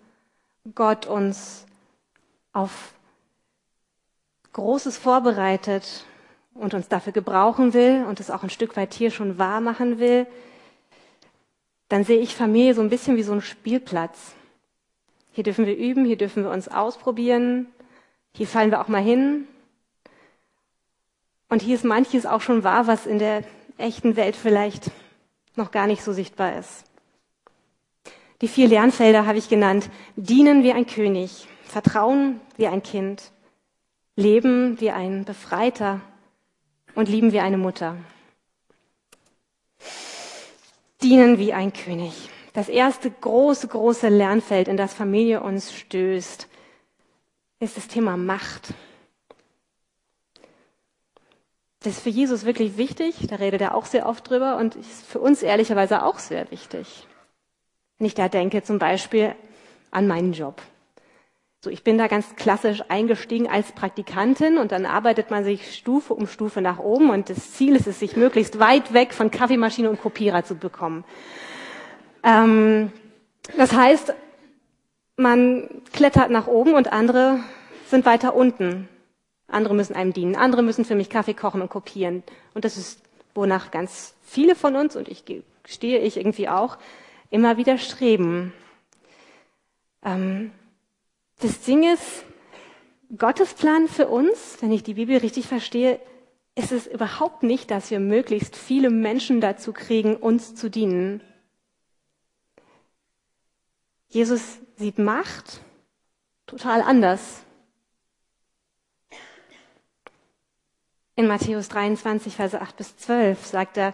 Gott 0.76 1.06
uns 1.06 1.66
auf 2.52 2.94
Großes 4.52 4.98
vorbereitet 4.98 6.06
und 6.56 6.74
uns 6.74 6.90
dafür 6.90 7.14
gebrauchen 7.14 7.74
will 7.74 8.04
und 8.06 8.20
es 8.20 8.30
auch 8.30 8.44
ein 8.44 8.50
Stück 8.50 8.76
weit 8.76 8.94
hier 8.94 9.12
schon 9.12 9.38
wahr 9.38 9.62
machen 9.62 9.98
will, 9.98 10.28
dann 11.88 12.04
sehe 12.04 12.20
ich 12.20 12.36
Familie 12.36 12.74
so 12.74 12.82
ein 12.82 12.90
bisschen 12.90 13.16
wie 13.16 13.24
so 13.24 13.32
ein 13.32 13.42
Spielplatz. 13.42 14.34
Hier 15.32 15.46
dürfen 15.46 15.66
wir 15.66 15.78
üben, 15.78 16.04
hier 16.04 16.18
dürfen 16.18 16.44
wir 16.44 16.52
uns 16.52 16.68
ausprobieren, 16.68 17.68
hier 18.34 18.48
fallen 18.48 18.72
wir 18.72 18.82
auch 18.82 18.90
mal 18.90 19.02
hin. 19.02 19.48
Und 21.48 21.62
hier 21.62 21.76
ist 21.76 21.86
manches 21.86 22.26
auch 22.26 22.42
schon 22.42 22.66
wahr, 22.66 22.88
was 22.88 23.06
in 23.06 23.20
der 23.20 23.46
echten 23.78 24.16
Welt 24.16 24.36
vielleicht 24.36 24.92
noch 25.56 25.72
gar 25.72 25.88
nicht 25.88 26.04
so 26.04 26.14
sichtbar 26.14 26.58
ist. 26.58 26.86
Die 28.42 28.48
vier 28.48 28.68
Lernfelder 28.68 29.26
habe 29.26 29.38
ich 29.38 29.50
genannt. 29.50 29.90
Dienen 30.16 30.64
wie 30.64 30.74
ein 30.74 30.86
König, 30.86 31.48
Vertrauen 31.64 32.42
wie 32.58 32.68
ein 32.68 32.84
Kind, 32.84 33.32
Leben 34.16 34.80
wie 34.82 34.92
ein 34.92 35.26
Befreiter 35.26 36.02
und 36.96 37.10
lieben 37.10 37.32
wie 37.32 37.40
eine 37.40 37.58
Mutter. 37.58 37.98
Dienen 41.02 41.38
wie 41.38 41.54
ein 41.54 41.74
König. 41.74 42.30
Das 42.54 42.70
erste 42.70 43.10
große, 43.10 43.68
große 43.68 44.10
Lernfeld, 44.10 44.68
in 44.68 44.78
das 44.78 44.94
Familie 44.94 45.42
uns 45.42 45.74
stößt, 45.74 46.48
ist 47.60 47.78
das 47.78 47.88
Thema 47.88 48.16
Macht. 48.16 48.74
Das 51.84 51.98
ist 51.98 52.04
für 52.04 52.10
Jesus 52.10 52.46
wirklich 52.46 52.78
wichtig, 52.78 53.28
da 53.28 53.36
redet 53.36 53.60
er 53.60 53.76
auch 53.76 53.86
sehr 53.86 54.08
oft 54.08 54.30
drüber 54.30 54.56
und 54.56 54.76
ist 54.76 55.06
für 55.06 55.20
uns 55.20 55.44
ehrlicherweise 55.44 56.04
auch 56.04 56.18
sehr 56.18 56.50
wichtig. 56.50 57.08
Wenn 57.98 58.08
ich 58.08 58.16
da 58.16 58.30
denke 58.30 58.64
zum 58.64 58.80
Beispiel 58.80 59.36
an 59.92 60.08
meinen 60.08 60.32
Job. 60.32 60.62
So, 61.60 61.70
ich 61.70 61.84
bin 61.84 61.98
da 61.98 62.08
ganz 62.08 62.36
klassisch 62.38 62.84
eingestiegen 62.88 63.50
als 63.50 63.74
Praktikantin 63.74 64.58
und 64.58 64.72
dann 64.72 64.86
arbeitet 64.86 65.30
man 65.30 65.44
sich 65.44 65.76
Stufe 65.76 66.14
um 66.14 66.28
Stufe 66.28 66.62
nach 66.62 66.80
oben 66.80 67.10
und 67.10 67.30
das 67.30 67.52
Ziel 67.54 67.76
ist 67.76 67.88
es, 67.88 68.00
sich 68.00 68.16
möglichst 68.16 68.60
weit 68.60 68.94
weg 68.94 69.14
von 69.14 69.30
Kaffeemaschine 69.30 69.90
und 69.90 70.02
Kopierer 70.02 70.44
zu 70.46 70.56
bekommen. 70.56 71.04
Ähm, 72.24 72.94
das 73.58 73.74
heißt, 73.74 74.14
man 75.18 75.70
klettert 75.92 76.32
nach 76.32 76.48
oben 76.48 76.74
und 76.74 76.92
andere 76.94 77.40
sind 77.88 78.06
weiter 78.06 78.36
unten. 78.36 78.88
Andere 79.48 79.76
müssen 79.76 79.96
einem 79.96 80.14
dienen, 80.14 80.36
andere 80.36 80.64
müssen 80.64 80.86
für 80.86 80.96
mich 80.96 81.10
Kaffee 81.10 81.34
kochen 81.34 81.62
und 81.62 81.70
kopieren. 81.70 82.24
Und 82.54 82.66
das 82.66 82.78
ist, 82.78 83.02
wonach 83.36 83.72
ganz 83.72 84.16
viele 84.24 84.56
von 84.56 84.76
uns, 84.76 84.96
und 84.96 85.08
ich 85.08 85.24
stehe 85.66 86.00
ich 86.00 86.18
irgendwie 86.18 86.50
auch, 86.50 86.78
immer 87.30 87.58
wieder 87.58 87.78
streben. 87.78 88.54
Ähm, 90.04 90.52
das 91.42 91.62
Ding 91.62 91.84
ist, 91.92 92.26
Gottes 93.18 93.54
Plan 93.54 93.88
für 93.88 94.08
uns, 94.08 94.58
wenn 94.62 94.72
ich 94.72 94.84
die 94.84 94.96
Bibel 94.96 95.18
richtig 95.18 95.48
verstehe, 95.48 96.00
ist 96.56 96.72
es 96.72 96.88
überhaupt 96.88 97.44
nicht, 97.44 97.72
dass 97.72 97.92
wir 97.92 98.00
möglichst 98.00 98.56
viele 98.56 98.90
Menschen 98.90 99.42
dazu 99.42 99.74
kriegen, 99.74 100.16
uns 100.16 100.56
zu 100.56 100.70
dienen. 100.70 101.22
Jesus 104.08 104.60
sieht 104.78 105.00
Macht 105.00 105.62
total 106.46 106.82
anders. 106.82 107.43
In 111.16 111.28
Matthäus 111.28 111.70
23, 111.70 112.36
Verse 112.36 112.60
8 112.60 112.76
bis 112.76 112.98
12 112.98 113.46
sagt 113.46 113.78
er, 113.78 113.94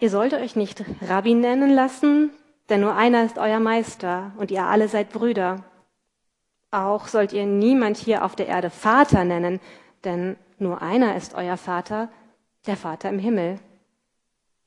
ihr 0.00 0.10
solltet 0.10 0.42
euch 0.42 0.54
nicht 0.54 0.84
Rabbi 1.08 1.32
nennen 1.34 1.70
lassen, 1.70 2.30
denn 2.68 2.82
nur 2.82 2.94
einer 2.94 3.24
ist 3.24 3.38
euer 3.38 3.58
Meister 3.58 4.32
und 4.36 4.50
ihr 4.50 4.64
alle 4.64 4.88
seid 4.88 5.10
Brüder. 5.10 5.64
Auch 6.70 7.08
sollt 7.08 7.32
ihr 7.32 7.46
niemand 7.46 7.96
hier 7.96 8.22
auf 8.22 8.36
der 8.36 8.48
Erde 8.48 8.68
Vater 8.68 9.24
nennen, 9.24 9.60
denn 10.04 10.36
nur 10.58 10.82
einer 10.82 11.16
ist 11.16 11.34
euer 11.34 11.56
Vater, 11.56 12.10
der 12.66 12.76
Vater 12.76 13.08
im 13.08 13.18
Himmel. 13.18 13.58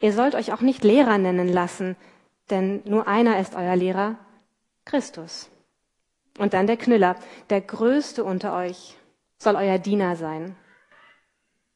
Ihr 0.02 0.14
sollt 0.14 0.34
euch 0.34 0.52
auch 0.54 0.62
nicht 0.62 0.84
Lehrer 0.84 1.20
nennen 1.20 1.50
lassen, 1.50 1.96
denn 2.50 2.82
nur 2.86 3.08
einer 3.08 3.40
ist 3.40 3.54
euer 3.54 3.76
Lehrer, 3.76 4.16
Christus. 4.86 5.52
Und 6.40 6.54
dann 6.54 6.66
der 6.66 6.78
Knüller, 6.78 7.16
der 7.52 7.62
Größte 7.62 8.24
unter 8.24 8.56
euch 8.56 8.98
soll 9.38 9.56
euer 9.56 9.78
Diener 9.78 10.16
sein. 10.16 10.56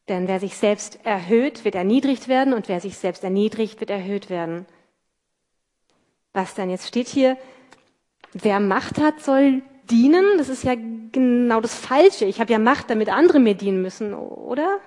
Denn 0.10 0.28
wer 0.28 0.40
sich 0.40 0.58
selbst 0.58 1.00
erhöht, 1.06 1.64
wird 1.64 1.76
erniedrigt 1.76 2.28
werden, 2.28 2.54
und 2.54 2.68
wer 2.68 2.82
sich 2.82 2.98
selbst 2.98 3.24
erniedrigt, 3.24 3.80
wird 3.80 3.90
erhöht 3.90 4.30
werden. 4.30 4.66
Was 6.34 6.56
denn 6.56 6.70
jetzt 6.70 6.88
steht 6.88 7.08
hier? 7.08 7.38
Wer 8.34 8.60
Macht 8.60 9.00
hat, 9.00 9.22
soll 9.22 9.62
dienen, 9.90 10.38
das 10.38 10.50
ist 10.50 10.64
ja 10.64 10.76
genau 10.76 11.62
das 11.62 11.76
Falsche. 11.76 12.26
Ich 12.26 12.40
habe 12.40 12.52
ja 12.52 12.60
Macht, 12.60 12.90
damit 12.90 13.10
andere 13.10 13.40
mir 13.40 13.54
dienen 13.54 13.82
müssen, 13.82 14.14
oder? 14.14 14.80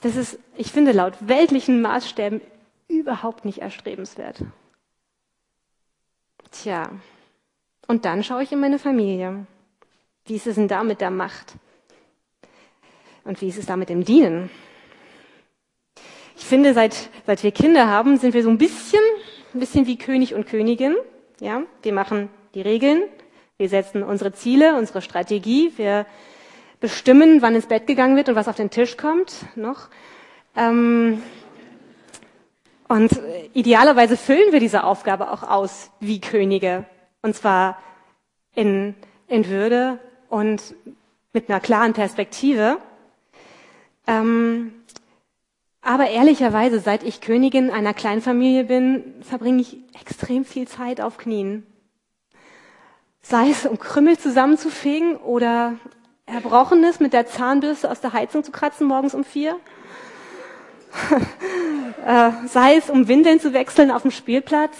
Das 0.00 0.16
ist, 0.16 0.38
ich 0.56 0.70
finde, 0.70 0.92
laut 0.92 1.14
weltlichen 1.20 1.80
Maßstäben 1.80 2.40
überhaupt 2.88 3.44
nicht 3.44 3.58
erstrebenswert. 3.58 4.42
Tja, 6.50 6.90
und 7.86 8.04
dann 8.04 8.22
schaue 8.22 8.42
ich 8.42 8.52
in 8.52 8.60
meine 8.60 8.78
Familie. 8.78 9.46
Wie 10.24 10.36
ist 10.36 10.46
es 10.46 10.56
denn 10.56 10.68
da 10.68 10.82
mit 10.82 11.00
der 11.00 11.10
Macht? 11.10 11.54
Und 13.28 13.42
wie 13.42 13.48
ist 13.48 13.58
es 13.58 13.66
da 13.66 13.76
mit 13.76 13.90
dem 13.90 14.06
Dienen? 14.06 14.48
Ich 16.38 16.46
finde, 16.46 16.72
seit, 16.72 17.10
seit 17.26 17.42
wir 17.42 17.52
Kinder 17.52 17.86
haben, 17.86 18.16
sind 18.16 18.32
wir 18.32 18.42
so 18.42 18.48
ein 18.48 18.56
bisschen, 18.56 19.02
ein 19.52 19.60
bisschen 19.60 19.86
wie 19.86 19.98
König 19.98 20.34
und 20.34 20.46
Königin. 20.46 20.96
Ja, 21.38 21.60
wir 21.82 21.92
machen 21.92 22.30
die 22.54 22.62
Regeln, 22.62 23.02
wir 23.58 23.68
setzen 23.68 24.02
unsere 24.02 24.32
Ziele, 24.32 24.78
unsere 24.78 25.02
Strategie. 25.02 25.74
Wir 25.76 26.06
bestimmen, 26.80 27.42
wann 27.42 27.54
ins 27.54 27.66
Bett 27.66 27.86
gegangen 27.86 28.16
wird 28.16 28.30
und 28.30 28.34
was 28.34 28.48
auf 28.48 28.56
den 28.56 28.70
Tisch 28.70 28.96
kommt 28.96 29.44
noch. 29.56 29.88
Ähm 30.56 31.22
und 32.88 33.10
idealerweise 33.52 34.16
füllen 34.16 34.52
wir 34.52 34.60
diese 34.60 34.84
Aufgabe 34.84 35.30
auch 35.30 35.42
aus 35.42 35.90
wie 36.00 36.22
Könige. 36.22 36.86
Und 37.20 37.36
zwar 37.36 37.76
in, 38.54 38.94
in 39.26 39.50
Würde 39.50 39.98
und 40.30 40.74
mit 41.34 41.50
einer 41.50 41.60
klaren 41.60 41.92
Perspektive. 41.92 42.78
Ähm 44.08 44.72
aber 45.80 46.10
ehrlicherweise, 46.10 46.80
seit 46.80 47.04
ich 47.04 47.20
Königin 47.20 47.70
einer 47.70 47.94
Kleinfamilie 47.94 48.64
bin, 48.64 49.14
verbringe 49.22 49.62
ich 49.62 49.78
extrem 49.98 50.44
viel 50.44 50.66
Zeit 50.66 51.00
auf 51.00 51.16
Knien 51.18 51.64
sei 53.28 53.50
es 53.50 53.66
um 53.66 53.78
Krümmel 53.78 54.18
zusammenzufegen 54.18 55.16
oder 55.16 55.76
Erbrochenes 56.26 57.00
mit 57.00 57.12
der 57.12 57.26
Zahnbürste 57.26 57.90
aus 57.90 58.00
der 58.00 58.12
Heizung 58.12 58.42
zu 58.42 58.52
kratzen 58.52 58.86
morgens 58.86 59.14
um 59.14 59.24
vier. 59.24 59.58
äh, 62.06 62.30
sei 62.46 62.76
es 62.76 62.88
um 62.88 63.08
Windeln 63.08 63.40
zu 63.40 63.52
wechseln 63.52 63.90
auf 63.90 64.02
dem 64.02 64.10
Spielplatz. 64.10 64.76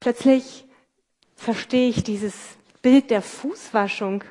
Plötzlich 0.00 0.66
verstehe 1.34 1.88
ich 1.88 2.04
dieses 2.04 2.34
Bild 2.82 3.10
der 3.10 3.22
Fußwaschung, 3.22 4.24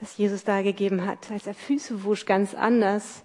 das 0.00 0.16
Jesus 0.16 0.44
da 0.44 0.62
gegeben 0.62 1.06
hat, 1.06 1.30
als 1.30 1.46
er 1.46 1.54
Füße 1.54 2.04
wusch, 2.04 2.24
ganz 2.24 2.54
anders. 2.54 3.24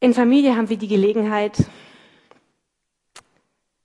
In 0.00 0.12
Familie 0.12 0.56
haben 0.56 0.68
wir 0.68 0.76
die 0.76 0.88
Gelegenheit, 0.88 1.56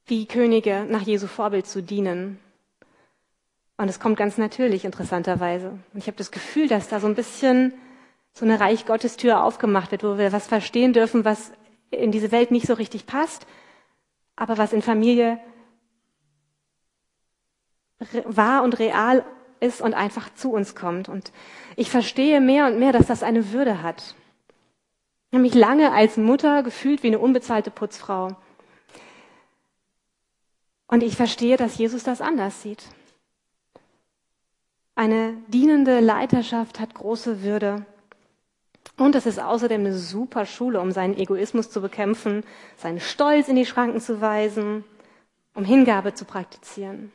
wie 0.06 0.26
Könige 0.26 0.86
nach 0.90 1.04
Jesu 1.04 1.28
Vorbild 1.28 1.68
zu 1.68 1.82
dienen. 1.82 2.40
Und 3.78 3.88
es 3.88 4.00
kommt 4.02 4.18
ganz 4.18 4.38
natürlich, 4.38 4.84
interessanterweise. 4.84 5.70
Und 5.94 6.00
ich 6.00 6.08
habe 6.08 6.18
das 6.18 6.32
Gefühl, 6.32 6.68
dass 6.68 6.90
da 6.90 7.00
so 7.00 7.08
ein 7.08 7.16
bisschen 7.16 7.74
so 8.34 8.44
eine 8.44 8.60
Reich 8.60 8.86
Gottes 8.86 9.16
Tür 9.16 9.44
aufgemacht 9.44 9.92
wird, 9.92 10.04
wo 10.04 10.18
wir 10.18 10.34
was 10.34 10.48
verstehen 10.48 10.92
dürfen, 10.92 11.24
was 11.24 11.52
in 11.92 12.12
diese 12.12 12.32
Welt 12.32 12.52
nicht 12.52 12.68
so 12.68 12.74
richtig 12.74 13.06
passt, 13.06 13.46
aber 14.36 14.58
was 14.58 14.74
in 14.74 14.82
Familie 14.82 15.40
wahr 18.26 18.64
und 18.64 18.80
real 18.80 19.24
ist 19.60 19.82
und 19.82 19.94
einfach 19.94 20.34
zu 20.34 20.52
uns 20.52 20.76
kommt. 20.76 21.10
Und 21.10 21.32
ich 21.76 21.90
verstehe 21.90 22.42
mehr 22.42 22.68
und 22.68 22.80
mehr, 22.80 22.94
dass 22.94 23.08
das 23.08 23.24
eine 23.24 23.52
Würde 23.52 23.82
hat. 23.82 24.16
Ich 25.30 25.36
habe 25.36 25.44
mich 25.44 25.54
lange 25.54 25.92
als 25.92 26.18
Mutter 26.18 26.64
gefühlt 26.64 27.04
wie 27.04 27.08
eine 27.08 27.20
unbezahlte 27.20 27.72
Putzfrau. 27.72 28.36
Und 30.88 31.04
ich 31.04 31.16
verstehe, 31.16 31.56
dass 31.56 31.78
Jesus 31.78 32.04
das 32.04 32.20
anders 32.20 32.64
sieht. 32.64 32.84
Eine 34.96 35.38
dienende 35.48 36.00
Leiterschaft 36.00 36.80
hat 36.80 36.96
große 36.96 37.44
Würde. 37.44 37.86
Und 38.98 39.16
es 39.16 39.26
ist 39.26 39.40
außerdem 39.40 39.82
eine 39.82 39.98
super 39.98 40.46
Schule, 40.46 40.82
um 40.82 40.92
seinen 40.92 41.16
Egoismus 41.18 41.70
zu 41.70 41.80
bekämpfen, 41.80 42.44
seinen 42.76 43.00
Stolz 43.00 43.48
in 43.48 43.56
die 43.56 43.66
Schranken 43.66 44.02
zu 44.02 44.20
weisen, 44.20 44.84
um 45.54 45.64
Hingabe 45.64 46.16
zu 46.16 46.26
praktizieren. 46.26 47.12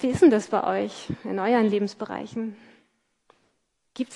Wie 0.00 0.08
ist 0.08 0.22
denn 0.22 0.30
das 0.30 0.46
bei 0.46 0.84
euch 0.84 1.08
in 1.24 1.38
euren 1.38 1.66
Lebensbereichen? 1.66 2.56
Gibt 3.92 4.12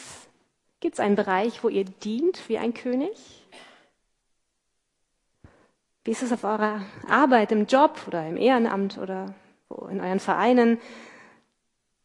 es 0.83 1.01
einen 1.01 1.15
Bereich, 1.15 1.63
wo 1.63 1.69
ihr 1.69 1.85
dient 1.85 2.49
wie 2.49 2.57
ein 2.57 2.73
König? 2.73 3.47
Wie 6.05 6.11
ist 6.11 6.23
es 6.23 6.33
auf 6.33 6.45
eurer 6.45 6.81
Arbeit, 7.07 7.53
im 7.53 7.67
Job 7.67 8.01
oder 8.07 8.27
im 8.27 8.39
Ehrenamt 8.39 8.97
oder 8.97 9.35
in 9.91 10.01
euren 10.01 10.21
Vereinen? 10.21 10.79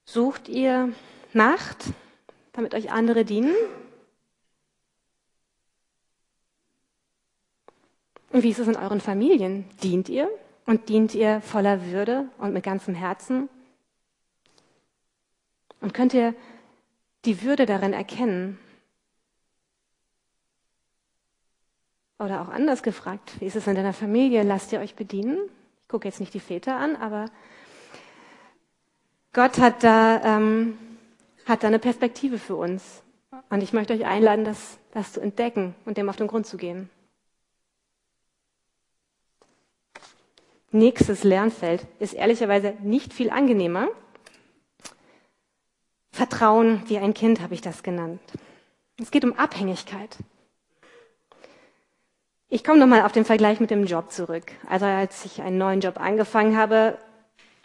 Sucht 0.03 0.49
ihr 0.49 0.93
Macht, 1.31 1.85
damit 2.51 2.73
euch 2.73 2.91
andere 2.91 3.23
dienen? 3.23 3.55
Und 8.31 8.43
wie 8.43 8.49
ist 8.49 8.59
es 8.59 8.67
in 8.67 8.75
euren 8.75 8.99
Familien? 8.99 9.69
Dient 9.83 10.09
ihr? 10.09 10.29
Und 10.65 10.89
dient 10.89 11.15
ihr 11.15 11.39
voller 11.39 11.85
Würde 11.85 12.27
und 12.39 12.53
mit 12.53 12.63
ganzem 12.63 12.93
Herzen? 12.93 13.47
Und 15.81 15.93
könnt 15.93 16.13
ihr 16.13 16.33
die 17.25 17.41
Würde 17.43 17.65
darin 17.65 17.93
erkennen? 17.93 18.59
Oder 22.17 22.41
auch 22.41 22.49
anders 22.49 22.83
gefragt, 22.83 23.39
wie 23.39 23.45
ist 23.45 23.55
es 23.55 23.67
in 23.67 23.75
deiner 23.75 23.93
Familie? 23.93 24.43
Lasst 24.43 24.73
ihr 24.73 24.79
euch 24.81 24.95
bedienen? 24.95 25.37
Ich 25.83 25.87
gucke 25.87 26.07
jetzt 26.07 26.19
nicht 26.19 26.33
die 26.33 26.41
Väter 26.41 26.75
an, 26.75 26.95
aber 26.97 27.25
Gott 29.31 29.57
hat 29.57 29.83
da, 29.83 30.21
ähm, 30.23 30.77
hat 31.45 31.63
da 31.63 31.67
eine 31.67 31.79
Perspektive 31.79 32.37
für 32.37 32.55
uns. 32.55 33.03
Und 33.49 33.63
ich 33.63 33.73
möchte 33.73 33.93
euch 33.93 34.05
einladen, 34.05 34.43
das, 34.43 34.79
das 34.91 35.13
zu 35.13 35.21
entdecken 35.21 35.75
und 35.85 35.97
dem 35.97 36.09
auf 36.09 36.17
den 36.17 36.27
Grund 36.27 36.45
zu 36.45 36.57
gehen. 36.57 36.89
Nächstes 40.71 41.23
Lernfeld 41.23 41.87
ist 41.99 42.13
ehrlicherweise 42.13 42.75
nicht 42.81 43.13
viel 43.13 43.29
angenehmer. 43.29 43.87
Vertrauen 46.19 46.83
wie 46.87 46.97
ein 46.97 47.13
Kind 47.13 47.39
habe 47.39 47.53
ich 47.53 47.61
das 47.61 47.81
genannt. 47.81 48.19
Es 49.01 49.09
geht 49.09 49.23
um 49.23 49.39
Abhängigkeit. 49.39 50.17
Ich 52.49 52.65
komme 52.65 52.77
nochmal 52.77 53.03
auf 53.03 53.13
den 53.13 53.23
Vergleich 53.23 53.61
mit 53.61 53.71
dem 53.71 53.85
Job 53.85 54.11
zurück. 54.11 54.51
Also 54.67 54.85
als 54.85 55.23
ich 55.23 55.41
einen 55.41 55.57
neuen 55.57 55.79
Job 55.79 55.97
angefangen 55.97 56.57
habe, 56.57 56.97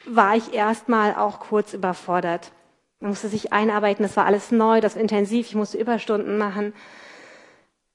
war 0.07 0.37
ich 0.37 0.55
erstmal 0.55 1.17
auch 1.17 1.41
kurz 1.41 1.75
überfordert. 1.75 2.53
Man 3.01 3.11
musste 3.11 3.27
sich 3.27 3.53
einarbeiten, 3.53 4.05
das 4.05 4.17
war 4.17 4.25
alles 4.25 4.53
neu, 4.53 4.81
das 4.81 4.95
war 4.95 5.03
intensiv, 5.03 5.49
ich 5.49 5.57
musste 5.57 5.77
Überstunden 5.77 6.39
machen. 6.39 6.75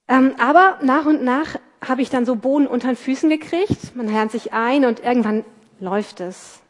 Ähm, 0.09 0.35
aber 0.39 0.77
nach 0.81 1.05
und 1.05 1.23
nach 1.23 1.55
habe 1.87 2.01
ich 2.01 2.09
dann 2.09 2.25
so 2.25 2.35
Boden 2.35 2.67
unter 2.67 2.89
den 2.89 2.97
Füßen 2.97 3.29
gekriegt. 3.29 3.95
Man 3.95 4.07
lernt 4.09 4.33
sich 4.33 4.51
ein 4.51 4.83
und 4.83 4.99
irgendwann 4.99 5.45
läuft 5.79 6.19
es 6.19 6.61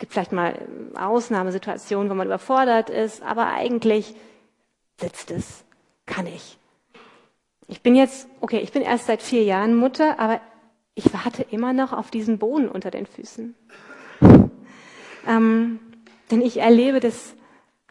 gibt 0.00 0.12
vielleicht 0.12 0.32
mal 0.32 0.58
Ausnahmesituationen, 0.94 2.10
wo 2.10 2.14
man 2.14 2.26
überfordert 2.26 2.90
ist, 2.90 3.22
aber 3.22 3.46
eigentlich 3.46 4.16
sitzt 4.98 5.30
es, 5.30 5.64
kann 6.06 6.26
ich. 6.26 6.58
Ich 7.68 7.82
bin 7.82 7.94
jetzt, 7.94 8.26
okay, 8.40 8.58
ich 8.58 8.72
bin 8.72 8.82
erst 8.82 9.06
seit 9.06 9.22
vier 9.22 9.44
Jahren 9.44 9.76
Mutter, 9.76 10.18
aber 10.18 10.40
ich 10.94 11.12
warte 11.14 11.42
immer 11.42 11.72
noch 11.72 11.92
auf 11.92 12.10
diesen 12.10 12.38
Boden 12.38 12.68
unter 12.68 12.90
den 12.90 13.06
Füßen. 13.06 13.54
Ähm, 15.28 15.78
denn 16.30 16.40
ich 16.40 16.56
erlebe, 16.56 16.98
dass 16.98 17.34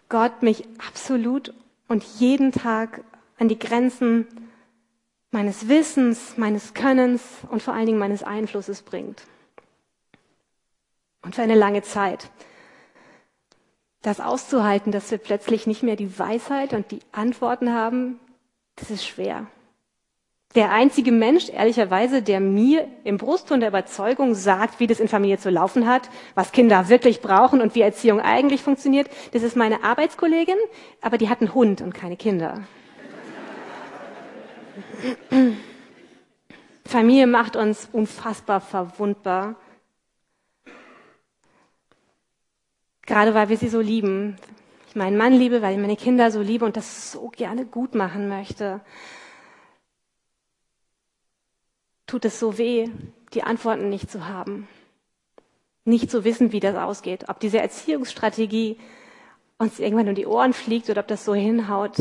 Gott 0.09 0.41
mich 0.41 0.65
absolut 0.85 1.53
und 1.87 2.03
jeden 2.03 2.51
Tag 2.51 3.03
an 3.37 3.47
die 3.47 3.59
Grenzen 3.59 4.27
meines 5.31 5.69
Wissens, 5.69 6.37
meines 6.37 6.73
Könnens 6.73 7.21
und 7.49 7.61
vor 7.61 7.73
allen 7.73 7.85
Dingen 7.85 7.99
meines 7.99 8.23
Einflusses 8.23 8.81
bringt. 8.81 9.23
Und 11.21 11.35
für 11.35 11.41
eine 11.41 11.55
lange 11.55 11.81
Zeit. 11.81 12.29
Das 14.01 14.21
auszuhalten, 14.21 14.91
dass 14.91 15.11
wir 15.11 15.17
plötzlich 15.17 15.67
nicht 15.67 15.83
mehr 15.83 15.97
die 15.97 16.17
Weisheit 16.17 16.73
und 16.73 16.91
die 16.91 17.01
Antworten 17.11 17.73
haben, 17.73 18.19
das 18.77 18.89
ist 18.89 19.05
schwer. 19.05 19.47
Der 20.55 20.71
einzige 20.71 21.11
Mensch, 21.11 21.49
ehrlicherweise, 21.49 22.23
der 22.23 22.39
mir 22.39 22.87
im 23.03 23.17
Brustton 23.17 23.59
der 23.59 23.69
Überzeugung 23.69 24.33
sagt, 24.33 24.79
wie 24.79 24.87
das 24.87 24.99
in 24.99 25.07
Familie 25.07 25.37
zu 25.37 25.51
laufen 25.51 25.87
hat, 25.87 26.09
was 26.33 26.51
Kinder 26.51 26.89
wirklich 26.89 27.21
brauchen 27.21 27.61
und 27.61 27.75
wie 27.75 27.81
Erziehung 27.81 28.19
eigentlich 28.19 28.63
funktioniert, 28.63 29.09
das 29.33 29.43
ist 29.43 29.55
meine 29.55 29.83
Arbeitskollegin, 29.83 30.57
aber 31.01 31.19
die 31.19 31.29
hat 31.29 31.41
einen 31.41 31.53
Hund 31.53 31.81
und 31.81 31.93
keine 31.93 32.17
Kinder. 32.17 32.63
Familie 36.83 37.27
macht 37.27 37.55
uns 37.55 37.87
unfassbar 37.91 38.59
verwundbar 38.59 39.55
Gerade 43.09 43.33
weil 43.33 43.49
wir 43.49 43.57
sie 43.57 43.69
so 43.69 43.79
lieben. 43.79 44.37
Ich 44.87 44.95
meinen 44.95 45.17
Mann 45.17 45.33
liebe, 45.33 45.63
weil 45.63 45.73
ich 45.73 45.81
meine 45.81 45.95
Kinder 45.95 46.29
so 46.29 46.41
liebe 46.41 46.63
und 46.63 46.77
das 46.77 47.11
so 47.11 47.29
gerne 47.29 47.65
gut 47.65 47.95
machen 47.95 48.29
möchte. 48.29 48.81
Tut 52.05 52.23
es 52.25 52.39
so 52.39 52.59
weh, 52.59 52.87
die 53.33 53.41
Antworten 53.41 53.89
nicht 53.89 54.11
zu 54.11 54.27
haben. 54.27 54.67
Nicht 55.85 56.11
zu 56.11 56.23
wissen, 56.23 56.51
wie 56.51 56.59
das 56.59 56.75
ausgeht. 56.75 57.29
Ob 57.29 57.39
diese 57.39 57.57
Erziehungsstrategie 57.57 58.77
uns 59.57 59.79
irgendwann 59.79 60.09
um 60.09 60.15
die 60.15 60.27
Ohren 60.27 60.53
fliegt 60.53 60.87
oder 60.91 61.01
ob 61.01 61.07
das 61.07 61.25
so 61.25 61.33
hinhaut. 61.33 61.97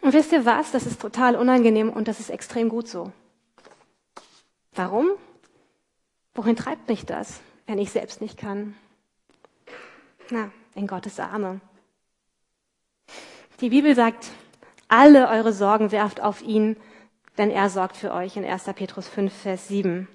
Und 0.00 0.14
wisst 0.14 0.32
ihr 0.32 0.44
was? 0.46 0.72
Das 0.72 0.84
ist 0.84 1.00
total 1.00 1.36
unangenehm 1.36 1.90
und 1.90 2.08
das 2.08 2.18
ist 2.18 2.30
extrem 2.30 2.68
gut 2.68 2.88
so. 2.88 3.12
Warum? 4.72 5.10
Wohin 6.34 6.56
treibt 6.56 6.88
mich 6.88 7.06
das, 7.06 7.40
wenn 7.66 7.78
ich 7.78 7.90
selbst 7.90 8.20
nicht 8.20 8.38
kann? 8.38 8.74
Na, 10.30 10.50
in 10.74 10.86
Gottes 10.86 11.18
Arme. 11.18 11.60
Die 13.60 13.70
Bibel 13.70 13.94
sagt, 13.94 14.28
alle 14.88 15.28
eure 15.28 15.52
Sorgen 15.52 15.92
werft 15.92 16.20
auf 16.20 16.42
ihn, 16.42 16.76
denn 17.36 17.50
er 17.50 17.68
sorgt 17.68 17.96
für 17.96 18.12
euch 18.12 18.36
in 18.36 18.44
1. 18.44 18.64
Petrus 18.74 19.08
5, 19.08 19.32
Vers 19.32 19.68
7. 19.68 20.08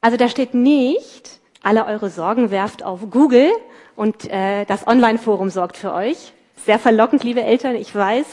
Also 0.00 0.16
da 0.16 0.28
steht 0.28 0.54
nicht, 0.54 1.40
alle 1.62 1.86
eure 1.86 2.10
Sorgen 2.10 2.50
werft 2.50 2.82
auf 2.82 3.00
Google 3.10 3.50
und 3.96 4.30
äh, 4.30 4.64
das 4.64 4.86
Online-Forum 4.86 5.50
sorgt 5.50 5.76
für 5.76 5.92
euch. 5.92 6.32
Sehr 6.56 6.78
verlockend, 6.78 7.24
liebe 7.24 7.42
Eltern, 7.42 7.74
ich 7.74 7.94
weiß. 7.94 8.26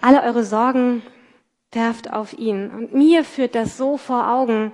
Alle 0.00 0.22
eure 0.22 0.44
Sorgen 0.44 1.02
werft 1.72 2.12
auf 2.12 2.32
ihn. 2.32 2.70
Und 2.70 2.94
mir 2.94 3.24
führt 3.24 3.54
das 3.54 3.76
so 3.76 3.96
vor 3.96 4.30
Augen, 4.30 4.72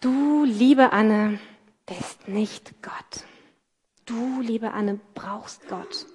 Du, 0.00 0.44
liebe 0.44 0.92
Anne, 0.92 1.38
bist 1.86 2.28
nicht 2.28 2.82
Gott. 2.82 3.24
Du, 4.04 4.40
liebe 4.40 4.72
Anne, 4.72 5.00
brauchst 5.14 5.68
Gott. 5.68 6.06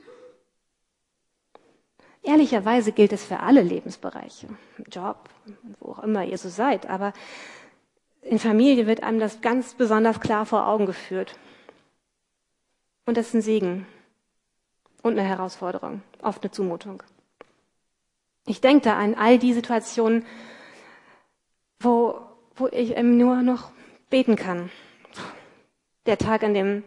Ehrlicherweise 2.24 2.92
gilt 2.92 3.14
es 3.14 3.26
für 3.26 3.40
alle 3.40 3.64
Lebensbereiche, 3.64 4.48
Job, 4.92 5.30
wo 5.80 5.94
auch 5.94 6.04
immer 6.04 6.24
ihr 6.24 6.38
so 6.38 6.50
seid, 6.50 6.88
aber 6.88 7.14
in 8.22 8.38
Familie 8.38 8.86
wird 8.86 9.02
einem 9.02 9.20
das 9.20 9.42
ganz 9.42 9.74
besonders 9.74 10.20
klar 10.20 10.46
vor 10.46 10.68
Augen 10.68 10.86
geführt. 10.86 11.36
Und 13.08 13.18
das 13.18 13.28
ist 13.28 13.34
ein 13.34 13.42
Segen 13.42 13.88
und 15.02 15.18
eine 15.18 15.28
Herausforderung, 15.28 16.04
oft 16.22 16.44
eine 16.44 16.52
Zumutung. 16.52 17.02
Ich 18.46 18.62
denke 18.62 18.84
da 18.84 18.98
an 19.00 19.16
all 19.16 19.40
die 19.40 19.54
Situationen, 19.54 20.24
wo 21.80 22.31
wo 22.56 22.68
ich 22.68 22.98
eben 22.98 23.18
nur 23.18 23.42
noch 23.42 23.72
beten 24.10 24.36
kann. 24.36 24.70
Der 26.06 26.18
Tag, 26.18 26.44
an 26.44 26.54
dem 26.54 26.84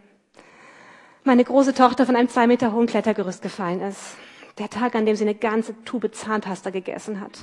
meine 1.25 1.45
große 1.45 1.73
Tochter 1.73 2.05
von 2.05 2.17
einem 2.17 2.29
zwei 2.29 2.47
Meter 2.47 2.73
hohen 2.73 2.87
Klettergerüst 2.87 3.41
gefallen 3.43 3.81
ist. 3.81 4.17
Der 4.59 4.69
Tag, 4.69 4.95
an 4.95 5.07
dem 5.07 5.17
sie 5.17 5.25
eine 5.25 5.35
ganze 5.35 5.75
Tube 5.85 6.15
Zahnpasta 6.15 6.71
gegessen 6.71 7.21
hat. 7.21 7.39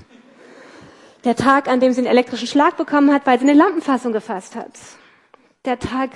Der 1.23 1.35
Tag, 1.35 1.67
an 1.67 1.79
dem 1.79 1.91
sie 1.91 2.01
einen 2.01 2.07
elektrischen 2.07 2.47
Schlag 2.47 2.77
bekommen 2.77 3.11
hat, 3.11 3.25
weil 3.25 3.39
sie 3.39 3.49
eine 3.49 3.57
Lampenfassung 3.57 4.13
gefasst 4.13 4.55
hat. 4.55 4.71
Der 5.65 5.79
Tag, 5.79 6.11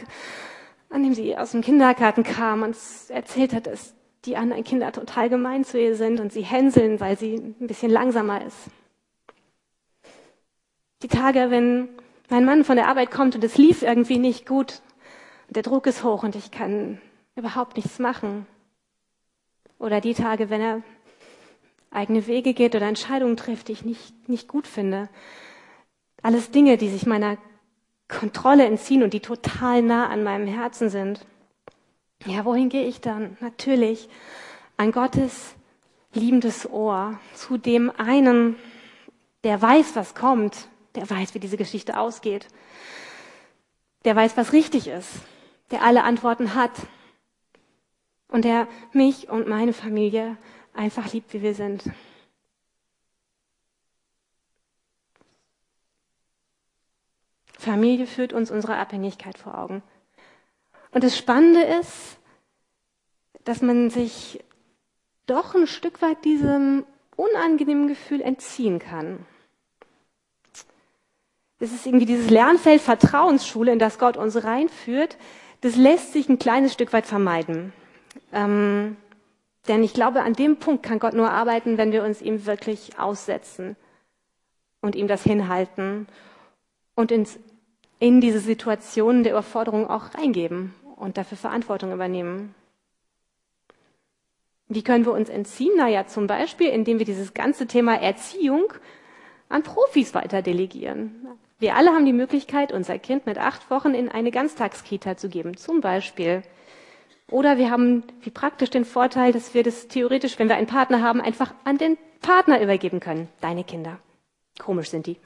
an 0.90 1.04
dem 1.04 1.14
sie 1.14 1.38
aus 1.38 1.52
dem 1.52 1.62
Kindergarten 1.62 2.24
kam 2.24 2.62
und 2.62 2.78
erzählt 3.10 3.54
hat, 3.54 3.68
dass 3.68 3.94
die 4.26 4.38
anderen 4.38 4.64
Kinder 4.64 4.92
total 4.92 5.30
gemein 5.30 5.64
zu 5.64 5.80
ihr 5.80 5.96
sind 5.96 6.20
und 6.20 6.32
sie 6.32 6.42
hänseln, 6.42 7.00
weil 7.00 7.18
sie 7.18 7.36
ein 7.36 7.68
bisschen 7.68 7.92
langsamer 7.92 8.44
ist. 8.46 8.58
Die 11.02 11.08
Tage, 11.08 11.50
wenn 11.50 11.90
mein 12.30 12.46
Mann 12.46 12.64
von 12.64 12.76
der 12.76 12.88
Arbeit 12.88 13.12
kommt 13.12 13.36
und 13.36 13.44
es 13.44 13.58
lief 13.58 13.82
irgendwie 13.82 14.18
nicht 14.18 14.48
gut. 14.48 14.82
Der 15.50 15.64
Druck 15.64 15.88
ist 15.88 16.04
hoch 16.04 16.24
und 16.24 16.36
ich 16.36 16.52
kann 16.52 17.00
überhaupt 17.36 17.78
nichts 17.78 18.00
machen. 18.00 18.48
Oder 19.78 20.02
die 20.02 20.14
Tage, 20.14 20.50
wenn 20.50 20.62
er 20.62 20.82
eigene 21.92 22.28
Wege 22.28 22.54
geht 22.54 22.76
oder 22.76 22.88
Entscheidungen 22.88 23.38
trifft, 23.38 23.68
die 23.68 23.74
ich 23.74 23.86
nicht, 23.86 24.30
nicht 24.30 24.48
gut 24.48 24.68
finde. 24.68 25.10
Alles 26.22 26.52
Dinge, 26.52 26.78
die 26.78 26.90
sich 26.90 27.06
meiner 27.06 27.38
Kontrolle 28.08 28.66
entziehen 28.66 29.04
und 29.04 29.14
die 29.14 29.20
total 29.20 29.82
nah 29.82 30.08
an 30.08 30.24
meinem 30.24 30.48
Herzen 30.48 30.90
sind. 30.90 31.26
Ja, 32.26 32.46
wohin 32.46 32.70
gehe 32.70 32.86
ich 32.86 33.02
dann? 33.02 33.38
Natürlich 33.40 34.10
an 34.78 34.92
Gottes 34.92 35.56
liebendes 36.14 36.70
Ohr, 36.70 37.20
zu 37.34 37.58
dem 37.58 37.92
einen, 37.98 38.56
der 39.44 39.62
weiß, 39.62 39.96
was 39.96 40.16
kommt, 40.16 40.70
der 40.96 41.10
weiß, 41.10 41.34
wie 41.34 41.40
diese 41.40 41.58
Geschichte 41.58 41.98
ausgeht, 41.98 42.48
der 44.06 44.16
weiß, 44.16 44.38
was 44.38 44.54
richtig 44.54 44.88
ist, 44.88 45.10
der 45.72 45.84
alle 45.84 46.04
Antworten 46.04 46.56
hat 46.56 46.72
und 48.28 48.46
der 48.46 48.68
mich 48.92 49.30
und 49.30 49.48
meine 49.48 49.74
Familie 49.74 50.38
einfach 50.74 51.12
liebt, 51.14 51.34
wie 51.34 51.42
wir 51.42 51.56
sind. 51.56 51.84
Familie 57.58 58.06
führt 58.06 58.32
uns 58.32 58.52
unsere 58.52 58.78
Abhängigkeit 58.78 59.38
vor 59.40 59.58
Augen. 59.58 59.82
Und 60.92 61.04
das 61.04 61.18
Spannende 61.18 61.64
ist, 61.64 62.18
dass 63.44 63.62
man 63.62 63.90
sich 63.90 64.44
doch 65.26 65.56
ein 65.56 65.66
Stück 65.66 66.02
weit 66.02 66.24
diesem 66.26 66.86
unangenehmen 67.16 67.88
Gefühl 67.88 68.22
entziehen 68.22 68.80
kann. 68.80 69.26
Das 71.66 71.74
ist 71.74 71.88
irgendwie 71.88 72.06
dieses 72.06 72.30
Lernfeld 72.30 72.80
Vertrauensschule, 72.80 73.74
in 73.74 73.80
das 73.80 73.98
Gott 73.98 74.18
uns 74.18 74.44
reinführt. 74.44 75.18
Das 75.62 75.76
lässt 75.76 76.14
sich 76.14 76.30
ein 76.30 76.38
kleines 76.38 76.74
Stück 76.74 76.94
weit 76.94 77.08
vermeiden. 77.08 77.74
Ähm, 78.32 78.98
denn 79.68 79.84
ich 79.84 79.96
glaube, 79.96 80.22
an 80.22 80.34
dem 80.34 80.58
Punkt 80.58 80.84
kann 80.84 81.00
Gott 81.00 81.16
nur 81.16 81.32
arbeiten, 81.32 81.80
wenn 81.80 81.92
wir 81.92 82.04
uns 82.04 82.22
ihm 82.22 82.46
wirklich 82.46 83.00
aussetzen 83.00 83.76
und 84.80 84.94
ihm 84.94 85.08
das 85.08 85.24
hinhalten 85.24 86.06
und 86.94 87.12
ins, 87.12 87.40
in 87.98 88.22
diese 88.22 88.42
Situationen 88.42 89.24
der 89.24 89.32
Überforderung 89.32 89.90
auch 89.90 90.14
reingeben 90.14 90.72
und 90.98 91.18
dafür 91.18 91.40
Verantwortung 91.40 91.92
übernehmen. 91.92 92.54
Wie 94.68 94.84
können 94.84 95.08
wir 95.08 95.14
uns 95.14 95.30
entziehen? 95.30 95.76
Naja, 95.78 96.06
zum 96.06 96.28
Beispiel, 96.28 96.68
indem 96.68 97.00
wir 97.00 97.08
dieses 97.08 97.34
ganze 97.34 97.66
Thema 97.66 97.96
Erziehung 97.96 98.72
an 99.50 99.64
Profis 99.64 100.14
weiter 100.14 100.44
delegieren. 100.44 101.40
Wir 101.58 101.76
alle 101.76 101.92
haben 101.92 102.06
die 102.06 102.14
Möglichkeit, 102.14 102.74
unser 102.74 103.00
Kind 103.00 103.26
mit 103.26 103.38
acht 103.38 103.70
Wochen 103.72 103.94
in 103.94 104.10
eine 104.10 104.32
Ganztagskita 104.32 105.16
zu 105.16 105.30
geben, 105.30 105.56
zum 105.56 105.80
Beispiel. 105.80 106.44
Oder 107.32 107.58
wir 107.58 107.72
haben 107.72 108.04
wie 108.22 108.30
praktisch 108.30 108.70
den 108.70 108.86
Vorteil, 108.86 109.32
dass 109.32 109.54
wir 109.54 109.64
das 109.64 109.88
theoretisch, 109.88 110.38
wenn 110.38 110.50
wir 110.50 110.58
einen 110.58 110.68
Partner 110.68 111.02
haben, 111.02 111.22
einfach 111.22 111.54
an 111.64 111.78
den 111.78 111.98
Partner 112.22 112.62
übergeben 112.62 113.00
können. 113.00 113.30
Deine 113.42 113.64
Kinder. 113.64 114.00
Komisch 114.60 114.90
sind 114.90 115.08
die. 115.08 115.18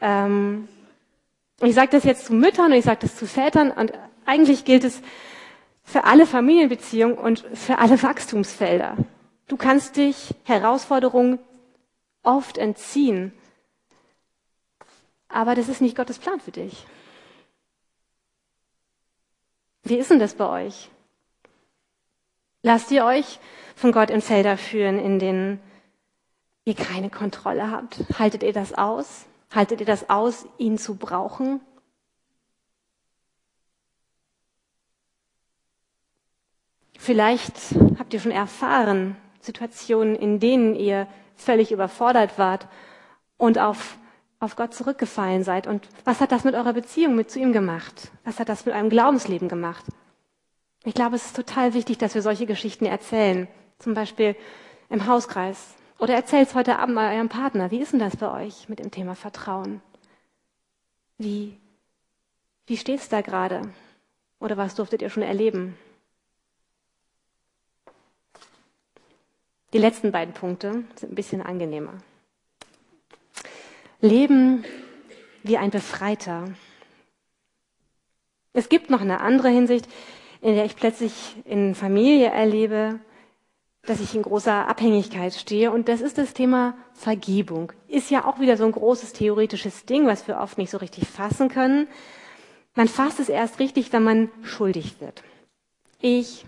Ähm, 0.00 0.68
ich 1.60 1.74
sage 1.74 1.90
das 1.90 2.04
jetzt 2.04 2.26
zu 2.26 2.34
Müttern 2.34 2.72
und 2.72 2.78
ich 2.78 2.84
sage 2.84 3.00
das 3.02 3.16
zu 3.16 3.26
Vätern 3.26 3.70
und 3.70 3.92
eigentlich 4.26 4.64
gilt 4.64 4.84
es 4.84 5.00
für 5.82 6.04
alle 6.04 6.26
Familienbeziehungen 6.26 7.16
und 7.16 7.44
für 7.54 7.78
alle 7.78 8.02
Wachstumsfelder. 8.02 8.96
Du 9.48 9.56
kannst 9.56 9.96
dich 9.96 10.34
Herausforderungen 10.44 11.38
oft 12.22 12.56
entziehen, 12.56 13.32
aber 15.34 15.54
das 15.54 15.68
ist 15.68 15.80
nicht 15.80 15.96
Gottes 15.96 16.18
Plan 16.18 16.40
für 16.40 16.52
dich. 16.52 16.86
Wie 19.82 19.96
ist 19.96 20.10
denn 20.10 20.18
das 20.18 20.34
bei 20.34 20.66
euch? 20.66 20.90
Lasst 22.62 22.90
ihr 22.90 23.04
euch 23.04 23.38
von 23.76 23.92
Gott 23.92 24.10
in 24.10 24.22
Felder 24.22 24.56
führen, 24.56 24.98
in 24.98 25.18
denen 25.18 25.60
ihr 26.64 26.74
keine 26.74 27.10
Kontrolle 27.10 27.70
habt? 27.70 27.98
Haltet 28.18 28.42
ihr 28.42 28.54
das 28.54 28.72
aus? 28.72 29.26
Haltet 29.54 29.80
ihr 29.80 29.86
das 29.86 30.08
aus, 30.08 30.46
ihn 30.56 30.78
zu 30.78 30.96
brauchen? 30.96 31.60
Vielleicht 36.98 37.52
habt 37.98 38.14
ihr 38.14 38.20
schon 38.20 38.32
erfahren, 38.32 39.16
Situationen, 39.40 40.16
in 40.16 40.40
denen 40.40 40.74
ihr 40.74 41.06
völlig 41.36 41.70
überfordert 41.70 42.38
wart 42.38 42.66
und 43.36 43.58
auf, 43.58 43.98
auf 44.44 44.56
Gott 44.56 44.74
zurückgefallen 44.74 45.42
seid. 45.42 45.66
Und 45.66 45.88
was 46.04 46.20
hat 46.20 46.32
das 46.32 46.44
mit 46.44 46.54
eurer 46.54 46.72
Beziehung 46.72 47.14
mit 47.14 47.30
zu 47.30 47.38
ihm 47.40 47.52
gemacht? 47.52 48.10
Was 48.24 48.38
hat 48.38 48.48
das 48.48 48.66
mit 48.66 48.74
eurem 48.74 48.90
Glaubensleben 48.90 49.48
gemacht? 49.48 49.84
Ich 50.84 50.94
glaube, 50.94 51.16
es 51.16 51.26
ist 51.26 51.36
total 51.36 51.74
wichtig, 51.74 51.98
dass 51.98 52.14
wir 52.14 52.22
solche 52.22 52.46
Geschichten 52.46 52.84
erzählen. 52.84 53.48
Zum 53.78 53.94
Beispiel 53.94 54.36
im 54.90 55.06
Hauskreis. 55.06 55.74
Oder 55.98 56.14
erzählt 56.14 56.48
es 56.48 56.54
heute 56.54 56.78
Abend 56.78 56.94
mal 56.94 57.14
eurem 57.14 57.28
Partner. 57.28 57.70
Wie 57.70 57.80
ist 57.80 57.92
denn 57.92 58.00
das 58.00 58.16
bei 58.16 58.30
euch 58.30 58.68
mit 58.68 58.78
dem 58.78 58.90
Thema 58.90 59.14
Vertrauen? 59.14 59.80
Wie, 61.18 61.56
wie 62.66 62.76
steht 62.76 63.00
es 63.00 63.08
da 63.08 63.20
gerade? 63.22 63.62
Oder 64.40 64.56
was 64.56 64.74
durftet 64.74 65.00
ihr 65.00 65.10
schon 65.10 65.22
erleben? 65.22 65.76
Die 69.72 69.78
letzten 69.78 70.12
beiden 70.12 70.34
Punkte 70.34 70.84
sind 70.94 71.12
ein 71.12 71.14
bisschen 71.14 71.42
angenehmer. 71.42 71.94
Leben 74.04 74.64
wie 75.42 75.56
ein 75.56 75.70
Befreiter. 75.70 76.52
Es 78.52 78.68
gibt 78.68 78.90
noch 78.90 79.00
eine 79.00 79.20
andere 79.20 79.48
Hinsicht, 79.48 79.88
in 80.42 80.54
der 80.54 80.66
ich 80.66 80.76
plötzlich 80.76 81.36
in 81.46 81.74
Familie 81.74 82.28
erlebe, 82.28 83.00
dass 83.86 84.00
ich 84.00 84.14
in 84.14 84.22
großer 84.22 84.68
Abhängigkeit 84.68 85.32
stehe. 85.32 85.72
Und 85.72 85.88
das 85.88 86.02
ist 86.02 86.18
das 86.18 86.34
Thema 86.34 86.76
Vergebung. 86.92 87.72
Ist 87.88 88.10
ja 88.10 88.26
auch 88.26 88.40
wieder 88.40 88.58
so 88.58 88.66
ein 88.66 88.72
großes 88.72 89.14
theoretisches 89.14 89.86
Ding, 89.86 90.06
was 90.06 90.28
wir 90.28 90.38
oft 90.38 90.58
nicht 90.58 90.70
so 90.70 90.76
richtig 90.76 91.08
fassen 91.08 91.48
können. 91.48 91.88
Man 92.74 92.88
fasst 92.88 93.20
es 93.20 93.30
erst 93.30 93.58
richtig, 93.58 93.90
wenn 93.94 94.04
man 94.04 94.30
schuldig 94.42 95.00
wird. 95.00 95.22
Ich 96.00 96.44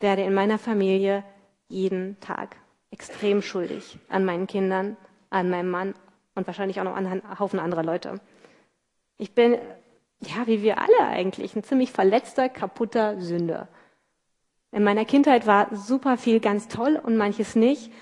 werde 0.00 0.22
in 0.22 0.34
meiner 0.34 0.58
Familie 0.58 1.22
jeden 1.68 2.18
Tag 2.18 2.56
extrem 2.90 3.40
schuldig 3.40 3.98
an 4.08 4.24
meinen 4.24 4.48
Kindern, 4.48 4.96
an 5.30 5.48
meinem 5.48 5.70
Mann 5.70 5.94
und 6.38 6.46
wahrscheinlich 6.46 6.80
auch 6.80 6.84
noch 6.84 6.96
einen 6.96 7.22
Haufen 7.38 7.58
anderer 7.58 7.82
Leute. 7.82 8.20
Ich 9.18 9.34
bin, 9.34 9.58
ja, 10.20 10.46
wie 10.46 10.62
wir 10.62 10.78
alle 10.78 11.00
eigentlich, 11.00 11.54
ein 11.54 11.64
ziemlich 11.64 11.92
verletzter, 11.92 12.48
kaputter 12.48 13.20
Sünder. 13.20 13.68
In 14.70 14.84
meiner 14.84 15.04
Kindheit 15.04 15.46
war 15.46 15.74
super 15.74 16.16
viel 16.16 16.40
ganz 16.40 16.68
toll 16.68 17.00
und 17.02 17.16
manches 17.16 17.56
nicht. 17.56 17.92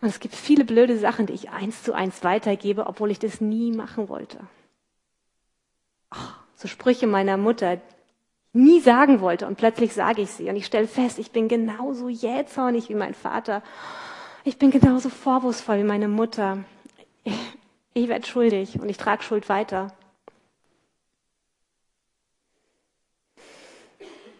Und 0.00 0.08
es 0.08 0.20
gibt 0.20 0.34
viele 0.34 0.64
blöde 0.64 0.98
Sachen, 0.98 1.26
die 1.26 1.32
ich 1.32 1.50
eins 1.50 1.82
zu 1.82 1.94
eins 1.94 2.22
weitergebe, 2.22 2.86
obwohl 2.86 3.10
ich 3.10 3.18
das 3.18 3.40
nie 3.40 3.72
machen 3.72 4.08
wollte. 4.08 4.38
Oh, 6.12 6.32
so 6.56 6.68
Sprüche 6.68 7.06
meiner 7.06 7.36
Mutter, 7.36 7.80
nie 8.52 8.80
sagen 8.80 9.20
wollte 9.20 9.46
und 9.46 9.56
plötzlich 9.56 9.94
sage 9.94 10.22
ich 10.22 10.30
sie 10.30 10.48
und 10.48 10.56
ich 10.56 10.66
stelle 10.66 10.86
fest, 10.86 11.18
ich 11.18 11.32
bin 11.32 11.48
genauso 11.48 12.08
jähzornig 12.08 12.88
wie 12.88 12.94
mein 12.94 13.14
Vater. 13.14 13.62
Ich 14.44 14.58
bin 14.58 14.70
genauso 14.70 15.08
vorwurfsvoll 15.08 15.78
wie 15.78 15.84
meine 15.84 16.06
Mutter. 16.06 16.64
Ich, 17.24 17.34
ich 17.94 18.08
werde 18.08 18.26
schuldig 18.26 18.80
und 18.80 18.88
ich 18.88 18.96
trage 18.96 19.22
Schuld 19.22 19.48
weiter. 19.48 19.92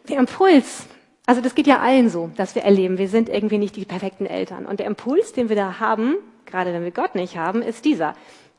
Der 0.08 0.18
Impuls, 0.18 0.86
also 1.26 1.40
das 1.40 1.54
geht 1.54 1.66
ja 1.66 1.80
allen 1.80 2.10
so, 2.10 2.30
dass 2.36 2.54
wir 2.54 2.62
erleben, 2.62 2.98
wir 2.98 3.08
sind 3.08 3.28
irgendwie 3.28 3.58
nicht 3.58 3.76
die 3.76 3.86
perfekten 3.86 4.26
Eltern. 4.26 4.66
Und 4.66 4.80
der 4.80 4.86
Impuls, 4.86 5.32
den 5.32 5.48
wir 5.48 5.56
da 5.56 5.80
haben, 5.80 6.16
gerade 6.44 6.72
wenn 6.72 6.84
wir 6.84 6.90
Gott 6.90 7.14
nicht 7.14 7.36
haben, 7.38 7.62
ist 7.62 7.84
dieser. 7.84 8.14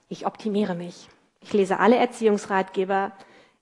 Ich 0.10 0.26
optimiere 0.26 0.74
mich. 0.74 1.08
Ich 1.42 1.54
lese 1.54 1.80
alle 1.80 1.98
Erziehungsratgeber, 1.98 3.12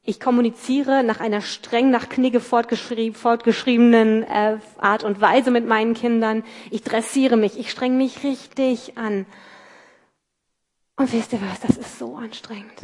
ich 0.06 0.20
kommuniziere 0.20 1.02
nach 1.04 1.22
einer 1.22 1.40
streng 1.40 1.90
nach 1.90 2.10
Knigge 2.10 2.42
fortgeschrieb, 2.42 3.16
fortgeschriebenen 3.16 4.24
äh, 4.24 4.58
Art 4.78 5.06
und 5.06 5.22
Weise 5.22 5.50
mit 5.50 5.66
meinen 5.66 5.94
Kindern. 5.94 6.44
Ich 6.72 6.84
dressiere 6.84 7.38
mich, 7.38 7.58
ich 7.58 7.72
streng 7.72 7.98
mich 7.98 8.22
richtig 8.26 8.98
an. 8.98 9.26
Und 10.96 11.12
wisst 11.12 11.34
ihr 11.34 11.42
was, 11.42 11.60
das 11.60 11.78
ist 11.78 11.98
so 11.98 12.16
anstrengend. 12.16 12.82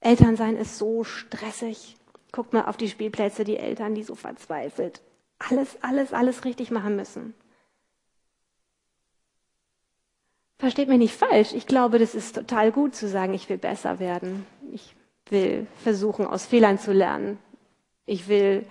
Elternsein 0.00 0.56
ist 0.56 0.78
so 0.78 1.02
stressig. 1.02 1.96
Guckt 2.30 2.52
mal 2.52 2.66
auf 2.66 2.76
die 2.76 2.88
Spielplätze, 2.88 3.42
die 3.44 3.56
Eltern, 3.56 3.94
die 3.94 4.04
so 4.04 4.14
verzweifelt 4.14 5.00
alles, 5.38 5.78
alles, 5.82 6.12
alles 6.12 6.44
richtig 6.44 6.70
machen 6.70 6.96
müssen. 6.96 7.34
Versteht 10.58 10.88
mich 10.88 10.98
nicht 10.98 11.14
falsch. 11.14 11.52
Ich 11.52 11.66
glaube, 11.66 11.98
das 11.98 12.14
ist 12.14 12.34
total 12.34 12.72
gut 12.72 12.94
zu 12.94 13.08
sagen, 13.08 13.32
ich 13.32 13.48
will 13.48 13.58
besser 13.58 14.00
werden. 14.00 14.44
Ich 14.72 14.94
will 15.30 15.66
versuchen, 15.82 16.26
aus 16.26 16.46
Fehlern 16.46 16.78
zu 16.78 16.92
lernen. 16.92 17.38
Ich 18.06 18.26
will 18.28 18.66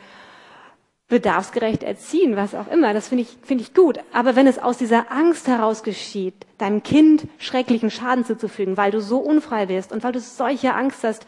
bedarfsgerecht 1.08 1.84
erziehen, 1.84 2.36
was 2.36 2.54
auch 2.54 2.68
immer. 2.68 2.94
Das 2.94 3.08
finde 3.08 3.24
ich, 3.24 3.38
finde 3.42 3.64
ich 3.64 3.74
gut. 3.74 4.00
Aber 4.12 4.36
wenn 4.36 4.48
es 4.48 4.60
aus 4.60 4.78
dieser 4.78 5.12
Angst 5.12 5.48
heraus 5.48 5.84
geschieht, 5.84 6.34
deinem 6.58 6.84
Kind 6.84 7.28
schrecklichen 7.38 7.90
Schaden 7.90 8.26
zuzufügen, 8.26 8.76
weil 8.76 8.92
du 8.92 9.02
so 9.02 9.20
unfrei 9.20 9.68
bist 9.68 9.92
und 9.92 10.04
weil 10.04 10.12
du 10.12 10.20
solche 10.20 10.74
Angst 10.74 11.04
hast, 11.04 11.26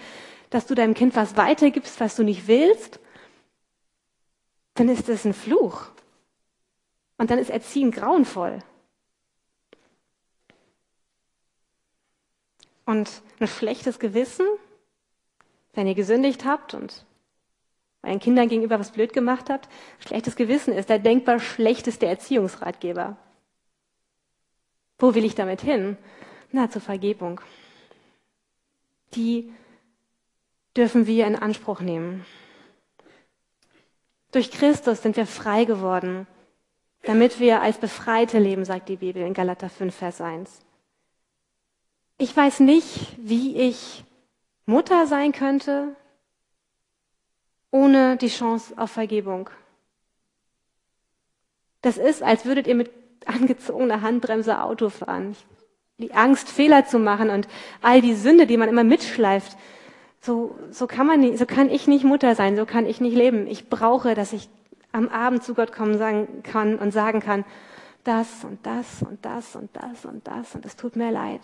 dass 0.49 0.65
du 0.65 0.75
deinem 0.75 0.95
Kind 0.95 1.15
was 1.15 1.37
weitergibst, 1.37 1.99
was 1.99 2.15
du 2.15 2.23
nicht 2.23 2.47
willst, 2.47 2.99
dann 4.73 4.89
ist 4.89 5.07
das 5.07 5.25
ein 5.25 5.33
Fluch. 5.33 5.87
Und 7.17 7.31
dann 7.31 7.39
ist 7.39 7.49
Erziehen 7.49 7.91
grauenvoll. 7.91 8.59
Und 12.85 13.21
ein 13.39 13.47
schlechtes 13.47 13.99
Gewissen, 13.99 14.45
wenn 15.73 15.85
ihr 15.87 15.95
gesündigt 15.95 16.43
habt 16.43 16.73
und 16.73 17.05
euren 18.01 18.19
Kindern 18.19 18.47
gegenüber 18.47 18.79
was 18.79 18.91
blöd 18.91 19.13
gemacht 19.13 19.49
habt, 19.49 19.67
schlechtes 19.99 20.35
Gewissen 20.35 20.73
ist 20.73 20.89
der 20.89 20.99
denkbar 20.99 21.39
schlechteste 21.39 22.05
Erziehungsratgeber. 22.05 23.17
Wo 24.97 25.15
will 25.15 25.25
ich 25.25 25.35
damit 25.35 25.61
hin? 25.61 25.97
Na, 26.51 26.69
zur 26.69 26.81
Vergebung. 26.81 27.41
Die 29.15 29.51
dürfen 30.75 31.07
wir 31.07 31.27
in 31.27 31.35
Anspruch 31.35 31.81
nehmen. 31.81 32.25
Durch 34.31 34.51
Christus 34.51 35.01
sind 35.01 35.17
wir 35.17 35.25
frei 35.25 35.65
geworden, 35.65 36.27
damit 37.03 37.39
wir 37.39 37.61
als 37.61 37.77
Befreite 37.77 38.39
leben, 38.39 38.65
sagt 38.65 38.89
die 38.89 38.97
Bibel 38.97 39.23
in 39.23 39.33
Galater 39.33 39.69
5, 39.69 39.95
Vers 39.95 40.21
1. 40.21 40.61
Ich 42.17 42.35
weiß 42.35 42.59
nicht, 42.59 43.17
wie 43.17 43.55
ich 43.57 44.03
Mutter 44.65 45.07
sein 45.07 45.31
könnte, 45.31 45.95
ohne 47.71 48.17
die 48.17 48.29
Chance 48.29 48.73
auf 48.77 48.91
Vergebung. 48.91 49.49
Das 51.81 51.97
ist, 51.97 52.23
als 52.23 52.45
würdet 52.45 52.67
ihr 52.67 52.75
mit 52.75 52.91
angezogener 53.25 54.01
Handbremse 54.01 54.61
Auto 54.61 54.89
fahren. 54.89 55.35
Die 55.97 56.13
Angst, 56.13 56.49
Fehler 56.49 56.85
zu 56.85 56.99
machen 56.99 57.29
und 57.29 57.47
all 57.81 58.01
die 58.01 58.15
Sünde, 58.15 58.47
die 58.47 58.57
man 58.57 58.69
immer 58.69 58.83
mitschleift. 58.83 59.57
So, 60.21 60.57
so 60.71 60.87
kann 60.87 61.07
man 61.07 61.19
nicht, 61.21 61.37
so 61.37 61.45
kann 61.45 61.69
ich 61.69 61.87
nicht 61.87 62.03
Mutter 62.03 62.35
sein, 62.35 62.57
so 62.57 62.65
kann 62.65 62.85
ich 62.85 62.99
nicht 62.99 63.15
leben. 63.15 63.47
Ich 63.47 63.69
brauche, 63.69 64.15
dass 64.15 64.33
ich 64.33 64.49
am 64.91 65.07
Abend 65.09 65.43
zu 65.43 65.53
Gott 65.53 65.71
kommen 65.71 65.97
sagen 65.97 66.43
kann 66.43 66.77
und 66.77 66.91
sagen 66.91 67.19
kann, 67.19 67.45
das 68.03 68.43
und 68.43 68.65
das 68.65 69.03
und 69.03 69.23
das 69.23 69.55
und 69.55 69.69
das 69.73 70.05
und 70.05 70.27
das 70.27 70.55
und 70.55 70.65
es 70.65 70.75
tut 70.75 70.95
mir 70.95 71.11
leid. 71.11 71.41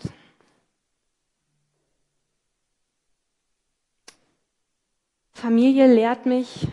Familie 5.36 5.86
lehrt 5.86 6.24
mich, 6.24 6.66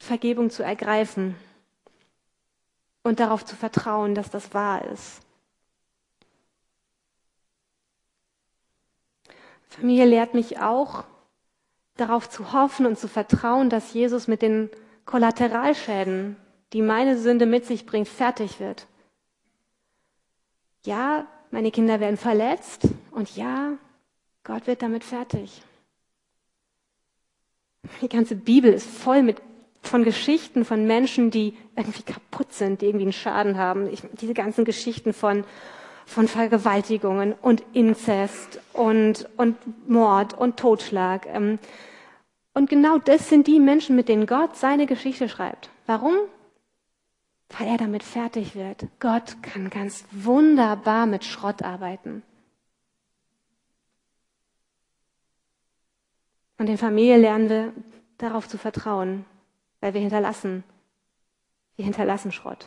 Vergebung 0.00 0.50
zu 0.50 0.64
ergreifen 0.64 1.36
und 3.04 3.20
darauf 3.20 3.44
zu 3.44 3.54
vertrauen, 3.54 4.16
dass 4.16 4.28
das 4.28 4.52
wahr 4.52 4.84
ist. 4.86 5.20
Familie 9.68 10.04
lehrt 10.04 10.34
mich 10.34 10.58
auch, 10.58 11.04
darauf 11.96 12.28
zu 12.28 12.52
hoffen 12.52 12.86
und 12.86 12.98
zu 12.98 13.06
vertrauen, 13.06 13.70
dass 13.70 13.92
Jesus 13.92 14.26
mit 14.26 14.42
den 14.42 14.68
Kollateralschäden, 15.04 16.36
die 16.72 16.82
meine 16.82 17.16
Sünde 17.16 17.46
mit 17.46 17.66
sich 17.66 17.86
bringt, 17.86 18.08
fertig 18.08 18.58
wird. 18.58 18.88
Ja, 20.84 21.28
meine 21.52 21.70
Kinder 21.70 22.00
werden 22.00 22.16
verletzt 22.16 22.88
und 23.12 23.36
ja, 23.36 23.74
Gott 24.42 24.66
wird 24.66 24.82
damit 24.82 25.04
fertig. 25.04 25.62
Die 28.00 28.08
ganze 28.08 28.36
Bibel 28.36 28.72
ist 28.72 28.86
voll 28.86 29.22
mit 29.22 29.40
von 29.86 30.04
Geschichten 30.04 30.64
von 30.64 30.86
Menschen, 30.86 31.30
die 31.30 31.54
irgendwie 31.76 32.02
kaputt 32.02 32.52
sind, 32.52 32.80
die 32.80 32.86
irgendwie 32.86 33.04
einen 33.04 33.12
Schaden 33.12 33.56
haben. 33.56 33.88
Ich, 33.92 34.02
diese 34.12 34.34
ganzen 34.34 34.64
Geschichten 34.64 35.12
von, 35.12 35.44
von 36.04 36.28
Vergewaltigungen 36.28 37.32
und 37.40 37.62
Inzest 37.72 38.60
und, 38.72 39.28
und 39.36 39.56
Mord 39.88 40.34
und 40.34 40.56
Totschlag. 40.58 41.26
Ähm, 41.26 41.58
und 42.52 42.70
genau 42.70 42.98
das 42.98 43.28
sind 43.28 43.46
die 43.46 43.60
Menschen, 43.60 43.96
mit 43.96 44.08
denen 44.08 44.26
Gott 44.26 44.56
seine 44.56 44.86
Geschichte 44.86 45.28
schreibt. 45.28 45.70
Warum? 45.86 46.14
Weil 47.58 47.68
er 47.68 47.76
damit 47.76 48.02
fertig 48.02 48.56
wird. 48.56 48.86
Gott 48.98 49.36
kann 49.42 49.70
ganz 49.70 50.04
wunderbar 50.10 51.06
mit 51.06 51.24
Schrott 51.24 51.62
arbeiten. 51.62 52.22
Und 56.58 56.68
in 56.68 56.78
Familie 56.78 57.18
lernen 57.18 57.48
wir 57.48 57.72
darauf 58.18 58.48
zu 58.48 58.58
vertrauen, 58.58 59.24
weil 59.80 59.94
wir 59.94 60.00
hinterlassen, 60.00 60.64
wir 61.76 61.84
hinterlassen 61.84 62.32
Schrott. 62.32 62.66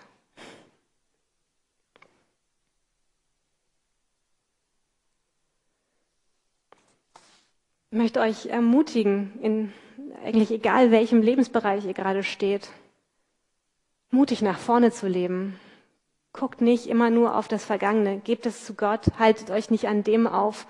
Ich 7.91 7.97
möchte 7.97 8.19
euch 8.19 8.45
ermutigen, 8.45 9.39
in 9.41 9.73
eigentlich 10.23 10.51
egal 10.51 10.91
welchem 10.91 11.23
Lebensbereich 11.23 11.85
ihr 11.85 11.95
gerade 11.95 12.23
steht, 12.23 12.69
mutig 14.11 14.43
nach 14.43 14.59
vorne 14.59 14.91
zu 14.91 15.07
leben. 15.07 15.59
Guckt 16.31 16.61
nicht 16.61 16.85
immer 16.85 17.09
nur 17.09 17.35
auf 17.35 17.47
das 17.47 17.65
Vergangene, 17.65 18.19
gebt 18.19 18.45
es 18.45 18.63
zu 18.63 18.75
Gott, 18.75 19.07
haltet 19.17 19.49
euch 19.49 19.71
nicht 19.71 19.87
an 19.87 20.03
dem 20.03 20.27
auf, 20.27 20.67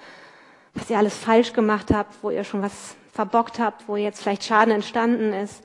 was 0.74 0.90
ihr 0.90 0.98
alles 0.98 1.18
falsch 1.18 1.52
gemacht 1.52 1.92
habt, 1.92 2.24
wo 2.24 2.30
ihr 2.30 2.46
schon 2.46 2.62
was 2.62 2.96
verbockt 3.20 3.60
habt, 3.60 3.90
wo 3.90 3.98
jetzt 3.98 4.22
vielleicht 4.22 4.46
Schaden 4.46 4.74
entstanden 4.74 5.34
ist. 5.34 5.62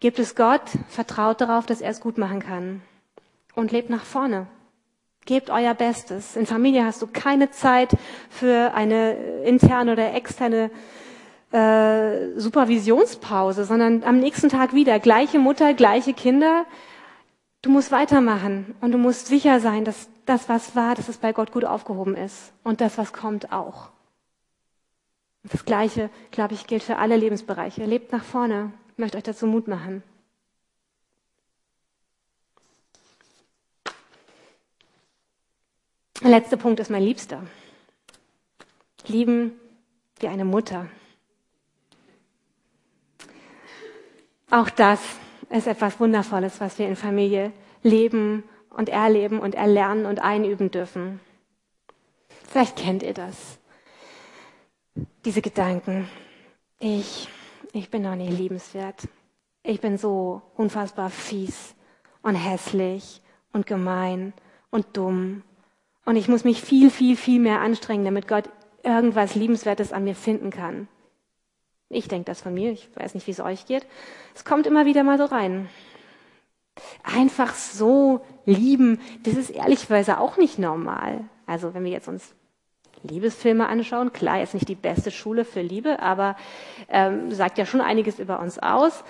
Gebt 0.00 0.18
es 0.18 0.34
Gott, 0.34 0.60
vertraut 0.88 1.40
darauf, 1.40 1.64
dass 1.64 1.80
er 1.80 1.90
es 1.90 2.02
gut 2.02 2.18
machen 2.18 2.40
kann. 2.40 2.82
Und 3.54 3.72
lebt 3.72 3.88
nach 3.88 4.04
vorne. 4.04 4.48
Gebt 5.24 5.48
euer 5.48 5.72
Bestes. 5.72 6.36
In 6.36 6.44
Familie 6.44 6.84
hast 6.84 7.00
du 7.00 7.06
keine 7.06 7.50
Zeit 7.50 7.96
für 8.28 8.74
eine 8.74 9.12
interne 9.44 9.92
oder 9.92 10.12
externe 10.12 10.70
äh, 11.52 12.38
Supervisionspause, 12.38 13.64
sondern 13.64 14.04
am 14.04 14.18
nächsten 14.18 14.50
Tag 14.50 14.74
wieder 14.74 14.98
gleiche 14.98 15.38
Mutter, 15.38 15.72
gleiche 15.72 16.12
Kinder. 16.12 16.66
Du 17.62 17.70
musst 17.70 17.92
weitermachen 17.92 18.74
und 18.82 18.92
du 18.92 18.98
musst 18.98 19.28
sicher 19.28 19.58
sein, 19.60 19.86
dass 19.86 20.10
das, 20.26 20.50
was 20.50 20.76
war, 20.76 20.94
dass 20.94 21.08
es 21.08 21.16
bei 21.16 21.32
Gott 21.32 21.50
gut 21.50 21.64
aufgehoben 21.64 22.14
ist 22.14 22.52
und 22.62 22.82
das, 22.82 22.98
was 22.98 23.14
kommt, 23.14 23.52
auch. 23.52 23.88
Das 25.44 25.66
Gleiche, 25.66 26.08
glaube 26.30 26.54
ich, 26.54 26.66
gilt 26.66 26.82
für 26.82 26.96
alle 26.96 27.16
Lebensbereiche. 27.16 27.84
Lebt 27.84 28.12
nach 28.12 28.24
vorne. 28.24 28.72
Ich 28.92 28.98
möchte 28.98 29.18
euch 29.18 29.24
dazu 29.24 29.46
Mut 29.46 29.68
machen. 29.68 30.02
Der 36.22 36.30
letzte 36.30 36.56
Punkt 36.56 36.80
ist 36.80 36.90
mein 36.90 37.02
Liebster. 37.02 37.42
Lieben 39.06 39.52
wie 40.18 40.28
eine 40.28 40.46
Mutter. 40.46 40.86
Auch 44.50 44.70
das 44.70 45.00
ist 45.50 45.66
etwas 45.66 46.00
Wundervolles, 46.00 46.60
was 46.60 46.78
wir 46.78 46.88
in 46.88 46.96
Familie 46.96 47.52
leben 47.82 48.44
und 48.70 48.88
erleben 48.88 49.40
und 49.40 49.54
erlernen 49.54 50.06
und 50.06 50.20
einüben 50.20 50.70
dürfen. 50.70 51.20
Vielleicht 52.48 52.76
kennt 52.76 53.02
ihr 53.02 53.12
das 53.12 53.58
diese 55.24 55.42
Gedanken. 55.42 56.08
Ich, 56.78 57.28
ich 57.72 57.90
bin 57.90 58.02
doch 58.02 58.14
nicht 58.14 58.36
liebenswert. 58.38 59.08
Ich 59.62 59.80
bin 59.80 59.96
so 59.96 60.42
unfassbar 60.56 61.10
fies 61.10 61.74
und 62.22 62.34
hässlich 62.34 63.22
und 63.52 63.66
gemein 63.66 64.32
und 64.70 64.96
dumm. 64.96 65.42
Und 66.04 66.16
ich 66.16 66.28
muss 66.28 66.44
mich 66.44 66.60
viel, 66.60 66.90
viel, 66.90 67.16
viel 67.16 67.40
mehr 67.40 67.60
anstrengen, 67.60 68.04
damit 68.04 68.28
Gott 68.28 68.50
irgendwas 68.82 69.34
Liebenswertes 69.34 69.92
an 69.92 70.04
mir 70.04 70.14
finden 70.14 70.50
kann. 70.50 70.88
Ich 71.88 72.08
denke 72.08 72.26
das 72.26 72.42
von 72.42 72.52
mir, 72.52 72.72
ich 72.72 72.88
weiß 72.94 73.14
nicht, 73.14 73.26
wie 73.26 73.30
es 73.30 73.40
euch 73.40 73.66
geht. 73.66 73.86
Es 74.34 74.44
kommt 74.44 74.66
immer 74.66 74.84
wieder 74.84 75.04
mal 75.04 75.16
so 75.16 75.24
rein. 75.24 75.68
Einfach 77.02 77.54
so 77.54 78.24
lieben, 78.44 79.00
das 79.22 79.34
ist 79.34 79.50
ehrlicherweise 79.50 80.18
auch 80.18 80.36
nicht 80.36 80.58
normal. 80.58 81.24
Also 81.46 81.72
wenn 81.72 81.84
wir 81.84 81.92
jetzt 81.92 82.08
uns 82.08 82.34
Liebesfilme 83.08 83.68
anschauen. 83.68 84.12
Klar, 84.12 84.38
jetzt 84.38 84.54
nicht 84.54 84.68
die 84.68 84.74
beste 84.74 85.10
Schule 85.10 85.44
für 85.44 85.60
Liebe, 85.60 86.00
aber 86.00 86.36
ähm, 86.88 87.32
sagt 87.32 87.58
ja 87.58 87.66
schon 87.66 87.80
einiges 87.80 88.18
über 88.18 88.40
uns 88.40 88.58
aus. 88.58 89.04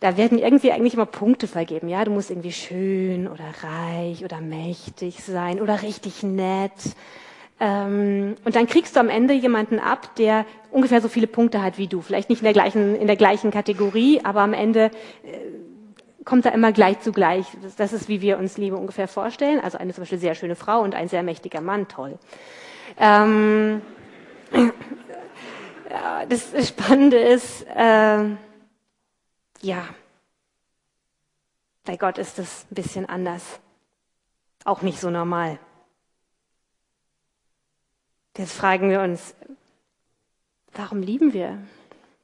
Da 0.00 0.16
werden 0.16 0.38
irgendwie 0.38 0.72
eigentlich 0.72 0.94
immer 0.94 1.06
Punkte 1.06 1.46
vergeben. 1.46 1.88
Ja, 1.88 2.04
du 2.04 2.10
musst 2.10 2.30
irgendwie 2.30 2.52
schön 2.52 3.28
oder 3.28 3.44
reich 3.62 4.24
oder 4.24 4.40
mächtig 4.40 5.22
sein 5.22 5.60
oder 5.60 5.82
richtig 5.82 6.22
nett. 6.22 6.72
Ähm, 7.60 8.36
und 8.44 8.56
dann 8.56 8.66
kriegst 8.66 8.96
du 8.96 9.00
am 9.00 9.08
Ende 9.08 9.32
jemanden 9.32 9.78
ab, 9.78 10.14
der 10.16 10.44
ungefähr 10.70 11.00
so 11.00 11.08
viele 11.08 11.26
Punkte 11.26 11.62
hat 11.62 11.78
wie 11.78 11.86
du. 11.86 12.00
Vielleicht 12.00 12.28
nicht 12.28 12.40
in 12.40 12.44
der 12.44 12.52
gleichen, 12.52 12.96
in 12.96 13.06
der 13.06 13.16
gleichen 13.16 13.50
Kategorie, 13.50 14.20
aber 14.24 14.40
am 14.40 14.52
Ende 14.52 14.86
äh, 14.86 15.38
kommt 16.24 16.44
da 16.44 16.50
immer 16.50 16.72
gleich 16.72 17.00
zu 17.00 17.12
gleich. 17.12 17.46
Das 17.76 17.92
ist, 17.92 18.08
wie 18.08 18.20
wir 18.20 18.38
uns 18.38 18.58
Liebe 18.58 18.76
ungefähr 18.76 19.08
vorstellen. 19.08 19.60
Also 19.60 19.78
eine 19.78 19.94
zum 19.94 20.02
Beispiel 20.02 20.18
sehr 20.18 20.34
schöne 20.34 20.56
Frau 20.56 20.80
und 20.80 20.94
ein 20.94 21.08
sehr 21.08 21.22
mächtiger 21.22 21.60
Mann, 21.60 21.86
toll. 21.86 22.18
Ähm, 22.96 23.82
ja, 25.90 26.26
das 26.26 26.68
Spannende 26.68 27.18
ist, 27.18 27.66
äh, 27.74 28.36
ja, 29.60 29.88
bei 31.84 31.96
Gott 31.96 32.18
ist 32.18 32.38
es 32.38 32.66
ein 32.70 32.74
bisschen 32.74 33.06
anders. 33.06 33.60
Auch 34.64 34.82
nicht 34.82 35.00
so 35.00 35.10
normal. 35.10 35.58
Jetzt 38.36 38.52
fragen 38.52 38.90
wir 38.90 39.00
uns, 39.02 39.34
warum 40.72 41.02
lieben 41.02 41.32
wir? 41.32 41.58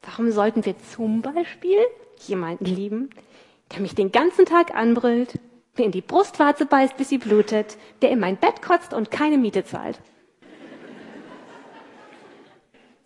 Warum 0.02 0.32
sollten 0.32 0.64
wir 0.64 0.76
zum 0.78 1.22
Beispiel 1.22 1.78
jemanden 2.26 2.64
lieben, 2.64 3.10
der 3.72 3.80
mich 3.80 3.94
den 3.94 4.10
ganzen 4.10 4.46
Tag 4.46 4.74
anbrüllt, 4.74 5.38
mir 5.76 5.84
in 5.84 5.92
die 5.92 6.00
Brustwarze 6.00 6.66
beißt, 6.66 6.96
bis 6.96 7.10
sie 7.10 7.18
blutet, 7.18 7.76
der 8.02 8.10
in 8.10 8.18
mein 8.18 8.38
Bett 8.38 8.62
kotzt 8.62 8.92
und 8.94 9.10
keine 9.10 9.38
Miete 9.38 9.64
zahlt? 9.64 10.00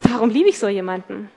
Warum 0.05 0.31
liebe 0.31 0.49
ich 0.49 0.59
so 0.59 0.69
jemanden? 0.69 1.31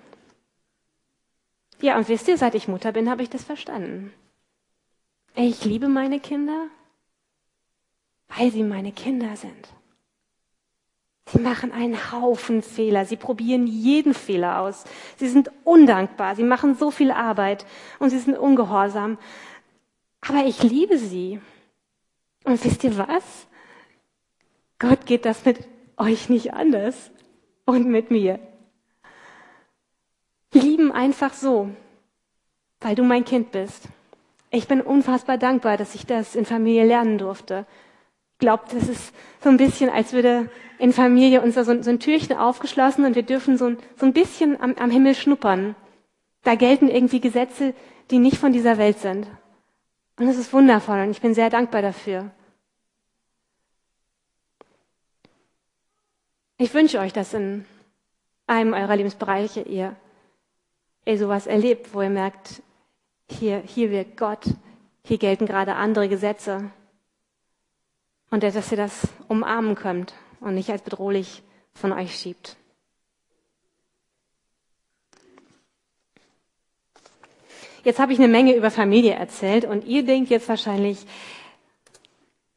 Ja, 1.80 1.98
und 1.98 2.10
wisst 2.10 2.28
ihr, 2.28 2.38
seit 2.38 2.56
ich 2.56 2.68
Mutter 2.68 2.92
bin, 2.92 3.10
habe 3.10 3.24
ich 3.24 3.30
das 3.30 3.44
verstanden. 3.44 4.14
Ich 5.36 5.64
liebe 5.64 5.88
meine 5.88 6.20
Kinder, 6.20 6.68
weil 8.30 8.52
sie 8.52 8.64
meine 8.64 8.92
Kinder 8.92 9.36
sind. 9.36 9.68
Sie 11.28 11.40
machen 11.40 11.72
einen 11.72 12.12
Haufen 12.12 12.62
Fehler. 12.62 13.06
Sie 13.06 13.18
probieren 13.18 13.68
jeden 13.68 14.14
Fehler 14.14 14.62
aus. 14.62 14.86
Sie 15.18 15.28
sind 15.28 15.52
undankbar. 15.64 16.36
Sie 16.36 16.44
machen 16.44 16.76
so 16.76 16.90
viel 16.90 17.12
Arbeit 17.12 17.66
und 18.00 18.10
sie 18.10 18.20
sind 18.20 18.38
ungehorsam. 18.38 19.18
Aber 20.22 20.46
ich 20.46 20.64
liebe 20.64 20.98
sie. 20.98 21.42
Und 22.46 22.64
wisst 22.64 22.84
ihr 22.86 22.98
was? 22.98 23.48
Gott 24.80 25.06
geht 25.06 25.26
das 25.26 25.44
mit 25.44 25.68
euch 25.98 26.30
nicht 26.30 26.54
anders 26.54 27.12
und 27.66 27.88
mit 27.88 28.10
mir. 28.10 28.40
Lieben 30.60 30.92
einfach 30.92 31.34
so, 31.34 31.70
weil 32.82 32.96
du 32.96 33.04
mein 33.04 33.26
Kind 33.26 33.52
bist. 33.52 33.84
Ich 34.50 34.68
bin 34.68 34.82
unfassbar 34.82 35.38
dankbar, 35.38 35.78
dass 35.78 35.96
ich 35.96 36.06
das 36.06 36.36
in 36.36 36.46
Familie 36.46 36.86
lernen 36.86 37.18
durfte. 37.18 37.66
Ich 38.34 38.40
glaube, 38.40 38.64
das 38.72 38.88
ist 38.88 39.14
so 39.42 39.50
ein 39.50 39.58
bisschen, 39.58 39.90
als 39.90 40.14
würde 40.14 40.50
in 40.80 40.94
Familie 40.94 41.42
unser 41.42 41.66
so, 41.66 41.82
so 41.82 41.90
ein 41.90 42.00
Türchen 42.00 42.38
aufgeschlossen 42.38 43.06
und 43.06 43.16
wir 43.16 43.24
dürfen 43.24 43.58
so 43.58 43.66
ein, 43.66 43.78
so 43.96 44.06
ein 44.06 44.14
bisschen 44.14 44.62
am, 44.62 44.76
am 44.76 44.92
Himmel 44.92 45.16
schnuppern. 45.16 45.76
Da 46.44 46.56
gelten 46.56 46.88
irgendwie 46.88 47.20
Gesetze, 47.20 47.74
die 48.12 48.20
nicht 48.20 48.38
von 48.38 48.54
dieser 48.54 48.78
Welt 48.78 49.00
sind. 49.00 49.28
Und 50.20 50.28
es 50.28 50.38
ist 50.38 50.54
wundervoll 50.54 51.00
und 51.00 51.12
ich 51.12 51.22
bin 51.22 51.34
sehr 51.34 51.50
dankbar 51.50 51.82
dafür. 51.82 52.32
Ich 56.58 56.74
wünsche 56.74 57.00
euch, 57.00 57.14
dass 57.14 57.34
in 57.34 57.66
einem 58.48 58.74
eurer 58.74 58.96
Lebensbereiche 58.96 59.62
ihr, 59.62 59.96
ihr 61.08 61.18
sowas 61.18 61.48
erlebt, 61.48 61.94
wo 61.94 62.02
ihr 62.02 62.10
merkt, 62.10 62.62
hier, 63.30 63.60
hier 63.60 63.92
wirkt 63.92 64.18
Gott, 64.18 64.46
hier 65.04 65.18
gelten 65.18 65.46
gerade 65.46 65.76
andere 65.76 66.10
Gesetze. 66.10 66.72
Und 68.30 68.44
dass 68.44 68.72
ihr 68.72 68.78
das 68.78 69.08
umarmen 69.28 69.76
könnt 69.76 70.14
und 70.42 70.54
nicht 70.54 70.70
als 70.70 70.82
bedrohlich 70.82 71.44
von 71.74 71.94
euch 71.94 72.16
schiebt. 72.16 72.58
Jetzt 77.84 78.00
habe 78.00 78.12
ich 78.12 78.20
eine 78.20 78.28
Menge 78.28 78.54
über 78.54 78.70
Familie 78.70 79.14
erzählt 79.14 79.64
und 79.64 79.86
ihr 79.86 80.04
denkt 80.04 80.30
jetzt 80.30 80.50
wahrscheinlich, 80.50 81.06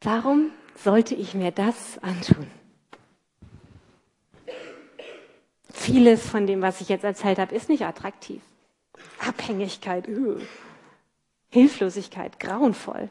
warum 0.01 0.51
sollte 0.75 1.15
ich 1.15 1.35
mir 1.35 1.53
das 1.53 1.99
antun? 2.03 2.51
Vieles 5.81 6.29
von 6.29 6.47
dem, 6.47 6.61
was 6.61 6.83
ich 6.83 6.91
jetzt 6.91 7.05
erzählt 7.05 7.39
habe, 7.39 7.55
ist 7.55 7.71
nicht 7.71 7.87
attraktiv. 7.87 8.43
Abhängigkeit, 9.19 10.07
uh, 10.09 10.37
Hilflosigkeit, 11.49 12.39
grauenvoll. 12.39 13.09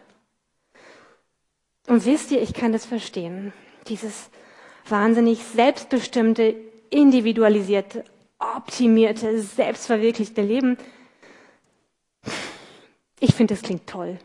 Und 1.88 2.06
wisst 2.06 2.30
ihr, 2.30 2.44
ich 2.44 2.54
kann 2.54 2.72
das 2.72 2.86
verstehen. 2.86 3.54
Dieses 3.88 4.30
wahnsinnig 4.88 5.44
selbstbestimmte, 5.44 6.56
individualisierte, 6.92 8.06
optimierte, 8.38 9.42
selbstverwirklichte 9.42 10.44
Leben. 10.44 10.78
Ich 13.20 13.34
finde, 13.34 13.56
es 13.56 13.64
klingt 13.64 13.88
toll. 13.88 14.20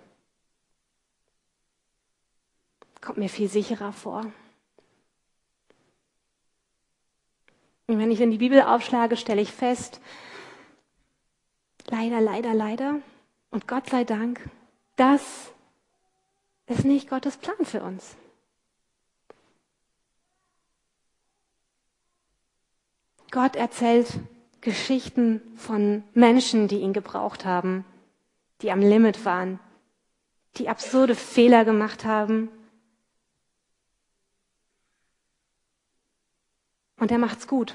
Kommt 3.01 3.17
mir 3.17 3.31
viel 3.31 3.49
sicherer 3.49 3.95
vor. 3.95 4.21
Und 4.21 4.33
wenn 7.87 8.11
ich 8.11 8.21
in 8.21 8.31
die 8.31 8.39
Bibel 8.39 8.63
aufschlage, 8.63 9.17
stelle 9.17 9.43
ich 9.43 9.53
fest, 9.53 10.01
leider, 11.89 12.21
leider, 12.21 12.55
leider, 12.55 13.01
und 13.51 13.69
Gott 13.69 13.91
sei 13.91 14.05
Dank, 14.05 14.41
das 14.97 15.53
ist 16.67 16.85
nicht 16.85 17.11
Gottes 17.11 17.37
Plan 17.37 17.65
für 17.65 17.83
uns. 17.83 18.17
Gott 23.31 23.57
erzählt 23.57 24.21
Geschichten 24.61 25.43
von 25.57 26.05
Menschen, 26.15 26.69
die 26.69 26.79
ihn 26.79 26.93
gebraucht 26.93 27.45
haben, 27.45 27.85
die 28.63 28.71
am 28.71 28.81
Limit 28.81 29.25
waren, 29.25 29.59
die 30.57 30.69
absurde 30.69 31.15
Fehler 31.15 31.65
gemacht 31.65 32.05
haben. 32.05 32.49
Und 37.05 37.11
er 37.11 37.19
macht's 37.19 37.47
gut. 37.47 37.75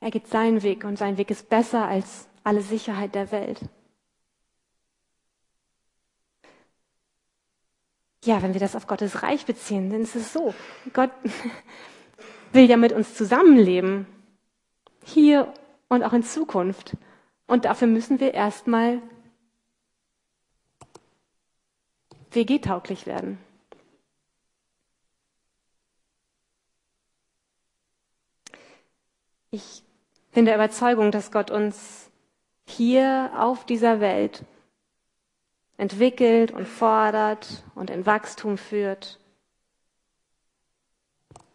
Er 0.00 0.10
geht 0.10 0.26
seinen 0.26 0.64
Weg 0.64 0.82
und 0.82 0.98
sein 0.98 1.16
Weg 1.16 1.30
ist 1.30 1.48
besser 1.48 1.86
als 1.86 2.26
alle 2.42 2.60
Sicherheit 2.60 3.14
der 3.14 3.30
Welt. 3.30 3.60
Ja, 8.24 8.42
wenn 8.42 8.52
wir 8.52 8.58
das 8.58 8.74
auf 8.74 8.88
Gottes 8.88 9.22
Reich 9.22 9.46
beziehen, 9.46 9.90
dann 9.90 10.00
ist 10.00 10.16
es 10.16 10.32
so. 10.32 10.52
Gott 10.92 11.12
will 12.52 12.68
ja 12.68 12.76
mit 12.76 12.90
uns 12.90 13.14
zusammenleben 13.14 14.08
hier 15.04 15.54
und 15.88 16.02
auch 16.02 16.12
in 16.12 16.24
Zukunft. 16.24 16.96
Und 17.46 17.64
dafür 17.64 17.86
müssen 17.86 18.18
wir 18.18 18.34
erstmal 18.34 19.00
WG-tauglich 22.32 23.06
werden. 23.06 23.38
Ich 29.56 29.82
bin 30.32 30.44
der 30.44 30.56
Überzeugung, 30.56 31.10
dass 31.10 31.32
Gott 31.32 31.50
uns 31.50 32.10
hier 32.66 33.32
auf 33.38 33.64
dieser 33.64 34.00
Welt 34.00 34.44
entwickelt 35.78 36.50
und 36.50 36.68
fordert 36.68 37.64
und 37.74 37.88
in 37.88 38.04
Wachstum 38.04 38.58
führt. 38.58 39.18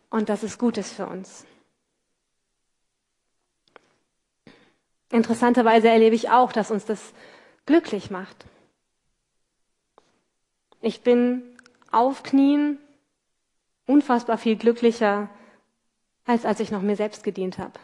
Und 0.09 0.29
das 0.29 0.41
ist 0.41 0.57
Gutes 0.57 0.91
für 0.91 1.05
uns. 1.05 1.45
Interessanterweise 5.11 5.89
erlebe 5.89 6.15
ich 6.15 6.31
auch, 6.31 6.51
dass 6.51 6.71
uns 6.71 6.85
das 6.85 7.13
glücklich 7.67 8.09
macht. 8.09 8.45
Ich 10.81 11.01
bin 11.03 11.55
auf 11.91 12.23
Knien 12.23 12.79
unfassbar 13.85 14.39
viel 14.39 14.55
glücklicher, 14.55 15.29
als 16.25 16.45
als 16.45 16.59
ich 16.61 16.71
noch 16.71 16.81
mir 16.81 16.95
selbst 16.95 17.23
gedient 17.23 17.59
habe. 17.59 17.79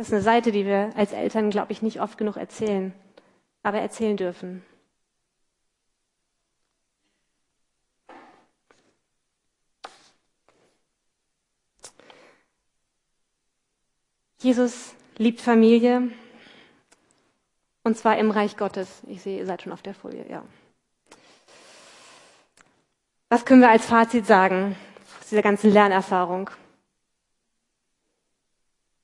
Das 0.00 0.08
ist 0.08 0.14
eine 0.14 0.22
Seite, 0.22 0.50
die 0.50 0.64
wir 0.64 0.92
als 0.96 1.12
Eltern, 1.12 1.50
glaube 1.50 1.72
ich, 1.72 1.82
nicht 1.82 2.00
oft 2.00 2.16
genug 2.16 2.38
erzählen, 2.38 2.94
aber 3.62 3.80
erzählen 3.80 4.16
dürfen. 4.16 4.64
Jesus 14.38 14.94
liebt 15.18 15.42
Familie. 15.42 16.10
Und 17.84 17.98
zwar 17.98 18.16
im 18.16 18.30
Reich 18.30 18.56
Gottes. 18.56 19.02
Ich 19.06 19.20
sehe, 19.20 19.36
ihr 19.36 19.44
seid 19.44 19.60
schon 19.60 19.72
auf 19.74 19.82
der 19.82 19.92
Folie, 19.92 20.24
ja. 20.30 20.42
Was 23.28 23.44
können 23.44 23.60
wir 23.60 23.68
als 23.68 23.84
Fazit 23.84 24.24
sagen 24.24 24.76
aus 25.20 25.28
dieser 25.28 25.42
ganzen 25.42 25.70
Lernerfahrung? 25.70 26.48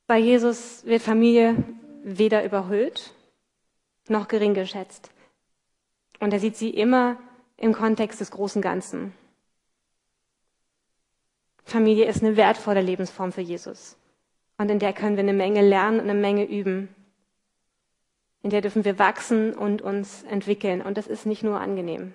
Bei 0.07 0.19
Jesus 0.19 0.85
wird 0.85 1.03
Familie 1.03 1.57
weder 2.03 2.45
überhöht 2.45 3.13
noch 4.09 4.29
gering 4.29 4.55
geschätzt. 4.55 5.11
Und 6.21 6.33
er 6.33 6.41
sieht 6.41 6.57
sie 6.57 6.71
immer 6.71 7.17
im 7.57 7.73
Kontext 7.73 8.21
des 8.21 8.31
großen 8.31 8.63
Ganzen. 8.63 9.13
Familie 11.65 12.07
ist 12.07 12.23
eine 12.23 12.37
wertvolle 12.37 12.81
Lebensform 12.81 13.33
für 13.33 13.41
Jesus. 13.41 13.97
Und 14.59 14.71
in 14.71 14.79
der 14.79 14.93
können 14.93 15.17
wir 15.17 15.23
eine 15.23 15.33
Menge 15.33 15.67
lernen 15.67 16.01
und 16.01 16.09
eine 16.09 16.19
Menge 16.19 16.45
üben. 16.45 16.89
In 18.43 18.51
der 18.51 18.61
dürfen 18.61 18.85
wir 18.85 18.99
wachsen 18.99 19.53
und 19.53 19.83
uns 19.83 20.23
entwickeln. 20.23 20.81
Und 20.81 20.97
das 20.97 21.09
ist 21.09 21.27
nicht 21.27 21.43
nur 21.43 21.61
angenehm. 21.61 22.15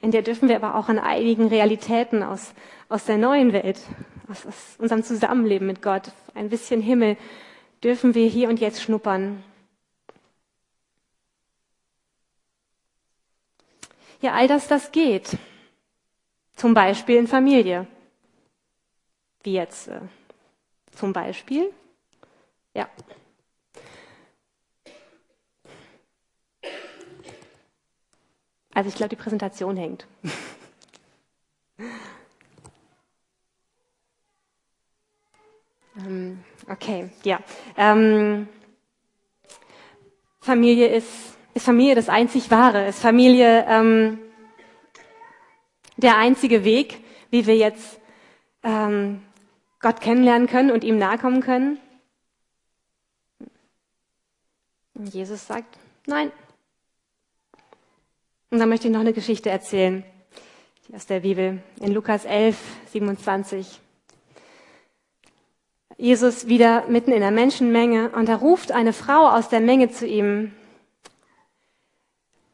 In 0.00 0.12
der 0.12 0.22
dürfen 0.22 0.48
wir 0.48 0.56
aber 0.56 0.76
auch 0.76 0.88
an 0.88 0.98
einigen 0.98 1.48
Realitäten 1.48 2.22
aus, 2.22 2.54
aus 2.88 3.04
der 3.04 3.18
neuen 3.18 3.52
Welt, 3.52 3.80
aus, 4.28 4.46
aus 4.46 4.76
unserem 4.78 5.02
Zusammenleben 5.02 5.66
mit 5.66 5.82
Gott, 5.82 6.12
ein 6.34 6.48
bisschen 6.48 6.80
Himmel, 6.80 7.16
dürfen 7.82 8.14
wir 8.14 8.26
hier 8.28 8.48
und 8.48 8.60
jetzt 8.60 8.82
schnuppern. 8.82 9.42
Ja, 14.20 14.32
all 14.32 14.48
das, 14.48 14.68
das 14.68 14.90
geht. 14.90 15.36
Zum 16.56 16.72
Beispiel 16.72 17.16
in 17.16 17.26
Familie. 17.26 17.86
Wie 19.42 19.52
jetzt 19.52 19.88
äh, 19.88 20.00
zum 20.92 21.12
Beispiel, 21.12 21.70
ja. 22.72 22.88
Also 28.72 28.88
ich 28.88 28.94
glaube, 28.94 29.10
die 29.10 29.22
Präsentation 29.22 29.76
hängt. 29.76 30.06
ja. 37.22 37.40
Ähm, 37.76 38.48
Familie 40.40 40.88
ist, 40.88 41.08
ist 41.54 41.64
Familie 41.64 41.94
das 41.94 42.08
einzig 42.08 42.50
Wahre. 42.50 42.86
Ist 42.86 43.00
Familie 43.00 43.64
ähm, 43.68 44.18
der 45.96 46.18
einzige 46.18 46.64
Weg, 46.64 47.02
wie 47.30 47.46
wir 47.46 47.56
jetzt 47.56 48.00
ähm, 48.62 49.22
Gott 49.80 50.00
kennenlernen 50.00 50.48
können 50.48 50.70
und 50.70 50.84
ihm 50.84 50.98
nahe 50.98 51.18
kommen 51.18 51.40
können? 51.40 51.78
Und 54.94 55.12
Jesus 55.12 55.46
sagt, 55.46 55.78
nein. 56.06 56.30
Und 58.50 58.58
dann 58.58 58.68
möchte 58.68 58.88
ich 58.88 58.92
noch 58.92 59.00
eine 59.00 59.12
Geschichte 59.12 59.50
erzählen, 59.50 60.04
die 60.86 60.94
aus 60.94 61.06
der 61.06 61.20
Bibel, 61.20 61.62
in 61.80 61.92
Lukas 61.92 62.24
11, 62.24 62.56
27. 62.92 63.80
Jesus 65.96 66.48
wieder 66.48 66.86
mitten 66.88 67.12
in 67.12 67.20
der 67.20 67.30
Menschenmenge 67.30 68.10
und 68.10 68.28
da 68.28 68.36
ruft 68.36 68.72
eine 68.72 68.92
Frau 68.92 69.28
aus 69.28 69.48
der 69.48 69.60
Menge 69.60 69.90
zu 69.90 70.06
ihm. 70.06 70.52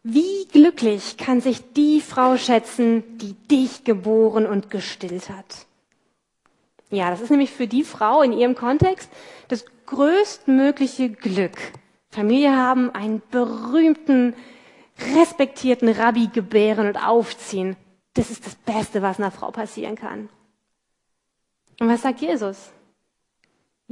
Wie 0.03 0.47
glücklich 0.51 1.16
kann 1.16 1.41
sich 1.41 1.72
die 1.72 2.01
Frau 2.01 2.36
schätzen, 2.36 3.18
die 3.18 3.34
dich 3.34 3.84
geboren 3.84 4.47
und 4.47 4.70
gestillt 4.70 5.28
hat? 5.28 5.66
Ja, 6.91 7.11
das 7.11 7.20
ist 7.20 7.30
nämlich 7.30 7.51
für 7.51 7.66
die 7.66 7.84
Frau 7.84 8.22
in 8.22 8.32
ihrem 8.32 8.55
Kontext 8.55 9.11
das 9.49 9.64
größtmögliche 9.86 11.11
Glück. 11.11 11.57
Familie 12.11 12.57
haben, 12.57 12.91
einen 12.91 13.22
berühmten, 13.30 14.34
respektierten 15.16 15.88
Rabbi 15.88 16.28
gebären 16.28 16.88
und 16.88 16.97
aufziehen. 16.97 17.76
Das 18.14 18.30
ist 18.30 18.45
das 18.45 18.57
Beste, 18.57 19.03
was 19.03 19.18
einer 19.18 19.30
Frau 19.30 19.51
passieren 19.51 19.95
kann. 19.95 20.28
Und 21.78 21.88
was 21.88 22.03
sagt 22.03 22.20
Jesus? 22.20 22.72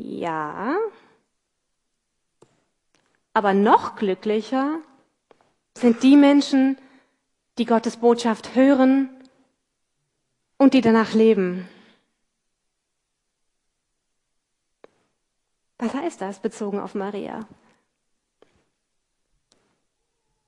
Ja, 0.00 0.76
aber 3.32 3.52
noch 3.52 3.96
glücklicher 3.96 4.78
sind 5.76 6.04
die 6.04 6.16
Menschen, 6.16 6.78
die 7.58 7.64
Gottes 7.64 7.96
Botschaft 7.96 8.54
hören 8.54 9.10
und 10.56 10.74
die 10.74 10.82
danach 10.82 11.14
leben. 11.14 11.68
Was 15.78 15.92
heißt 15.94 16.20
das 16.20 16.38
bezogen 16.38 16.78
auf 16.78 16.94
Maria? 16.94 17.48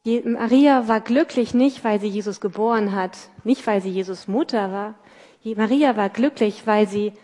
Maria 0.05 0.87
war 0.87 1.01
glücklich 1.01 1.55
nicht, 1.55 1.83
weil 1.83 1.99
sie 1.99 2.09
Jesus 2.09 2.41
geboren 2.41 2.95
hat, 2.95 3.19
nicht 3.43 3.67
weil 3.67 3.83
sie 3.83 3.91
Jesus 3.91 4.29
Mutter 4.29 4.71
war. 4.71 4.95
Maria 5.43 5.97
war 5.97 6.09
glücklich, 6.09 6.69
weil 6.69 6.87
sie, 6.87 7.15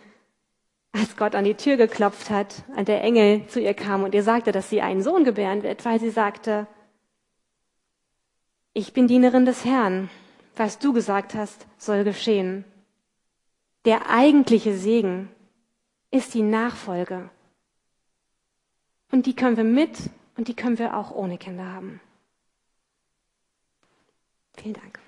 als 0.97 1.15
Gott 1.15 1.35
an 1.35 1.43
die 1.43 1.55
Tür 1.55 1.77
geklopft 1.77 2.29
hat, 2.29 2.63
an 2.75 2.85
der 2.85 3.03
Engel 3.03 3.47
zu 3.47 3.59
ihr 3.59 3.73
kam 3.73 4.03
und 4.03 4.15
ihr 4.15 4.23
sagte, 4.23 4.51
dass 4.51 4.69
sie 4.69 4.81
einen 4.81 5.03
Sohn 5.03 5.23
gebären 5.23 5.63
wird, 5.63 5.85
weil 5.85 5.99
sie 5.99 6.09
sagte, 6.09 6.67
ich 8.73 8.93
bin 8.93 9.07
Dienerin 9.07 9.45
des 9.45 9.65
Herrn. 9.65 10.09
Was 10.55 10.79
du 10.79 10.91
gesagt 10.91 11.35
hast, 11.35 11.67
soll 11.77 12.03
geschehen. 12.03 12.65
Der 13.85 14.09
eigentliche 14.09 14.75
Segen 14.75 15.29
ist 16.09 16.33
die 16.33 16.41
Nachfolge. 16.41 17.29
Und 19.11 19.25
die 19.25 19.35
können 19.35 19.57
wir 19.57 19.63
mit 19.63 20.09
und 20.35 20.47
die 20.47 20.55
können 20.55 20.79
wir 20.79 20.97
auch 20.97 21.11
ohne 21.11 21.37
Kinder 21.37 21.71
haben. 21.71 22.01
Vielen 24.55 24.73
Dank. 24.73 24.99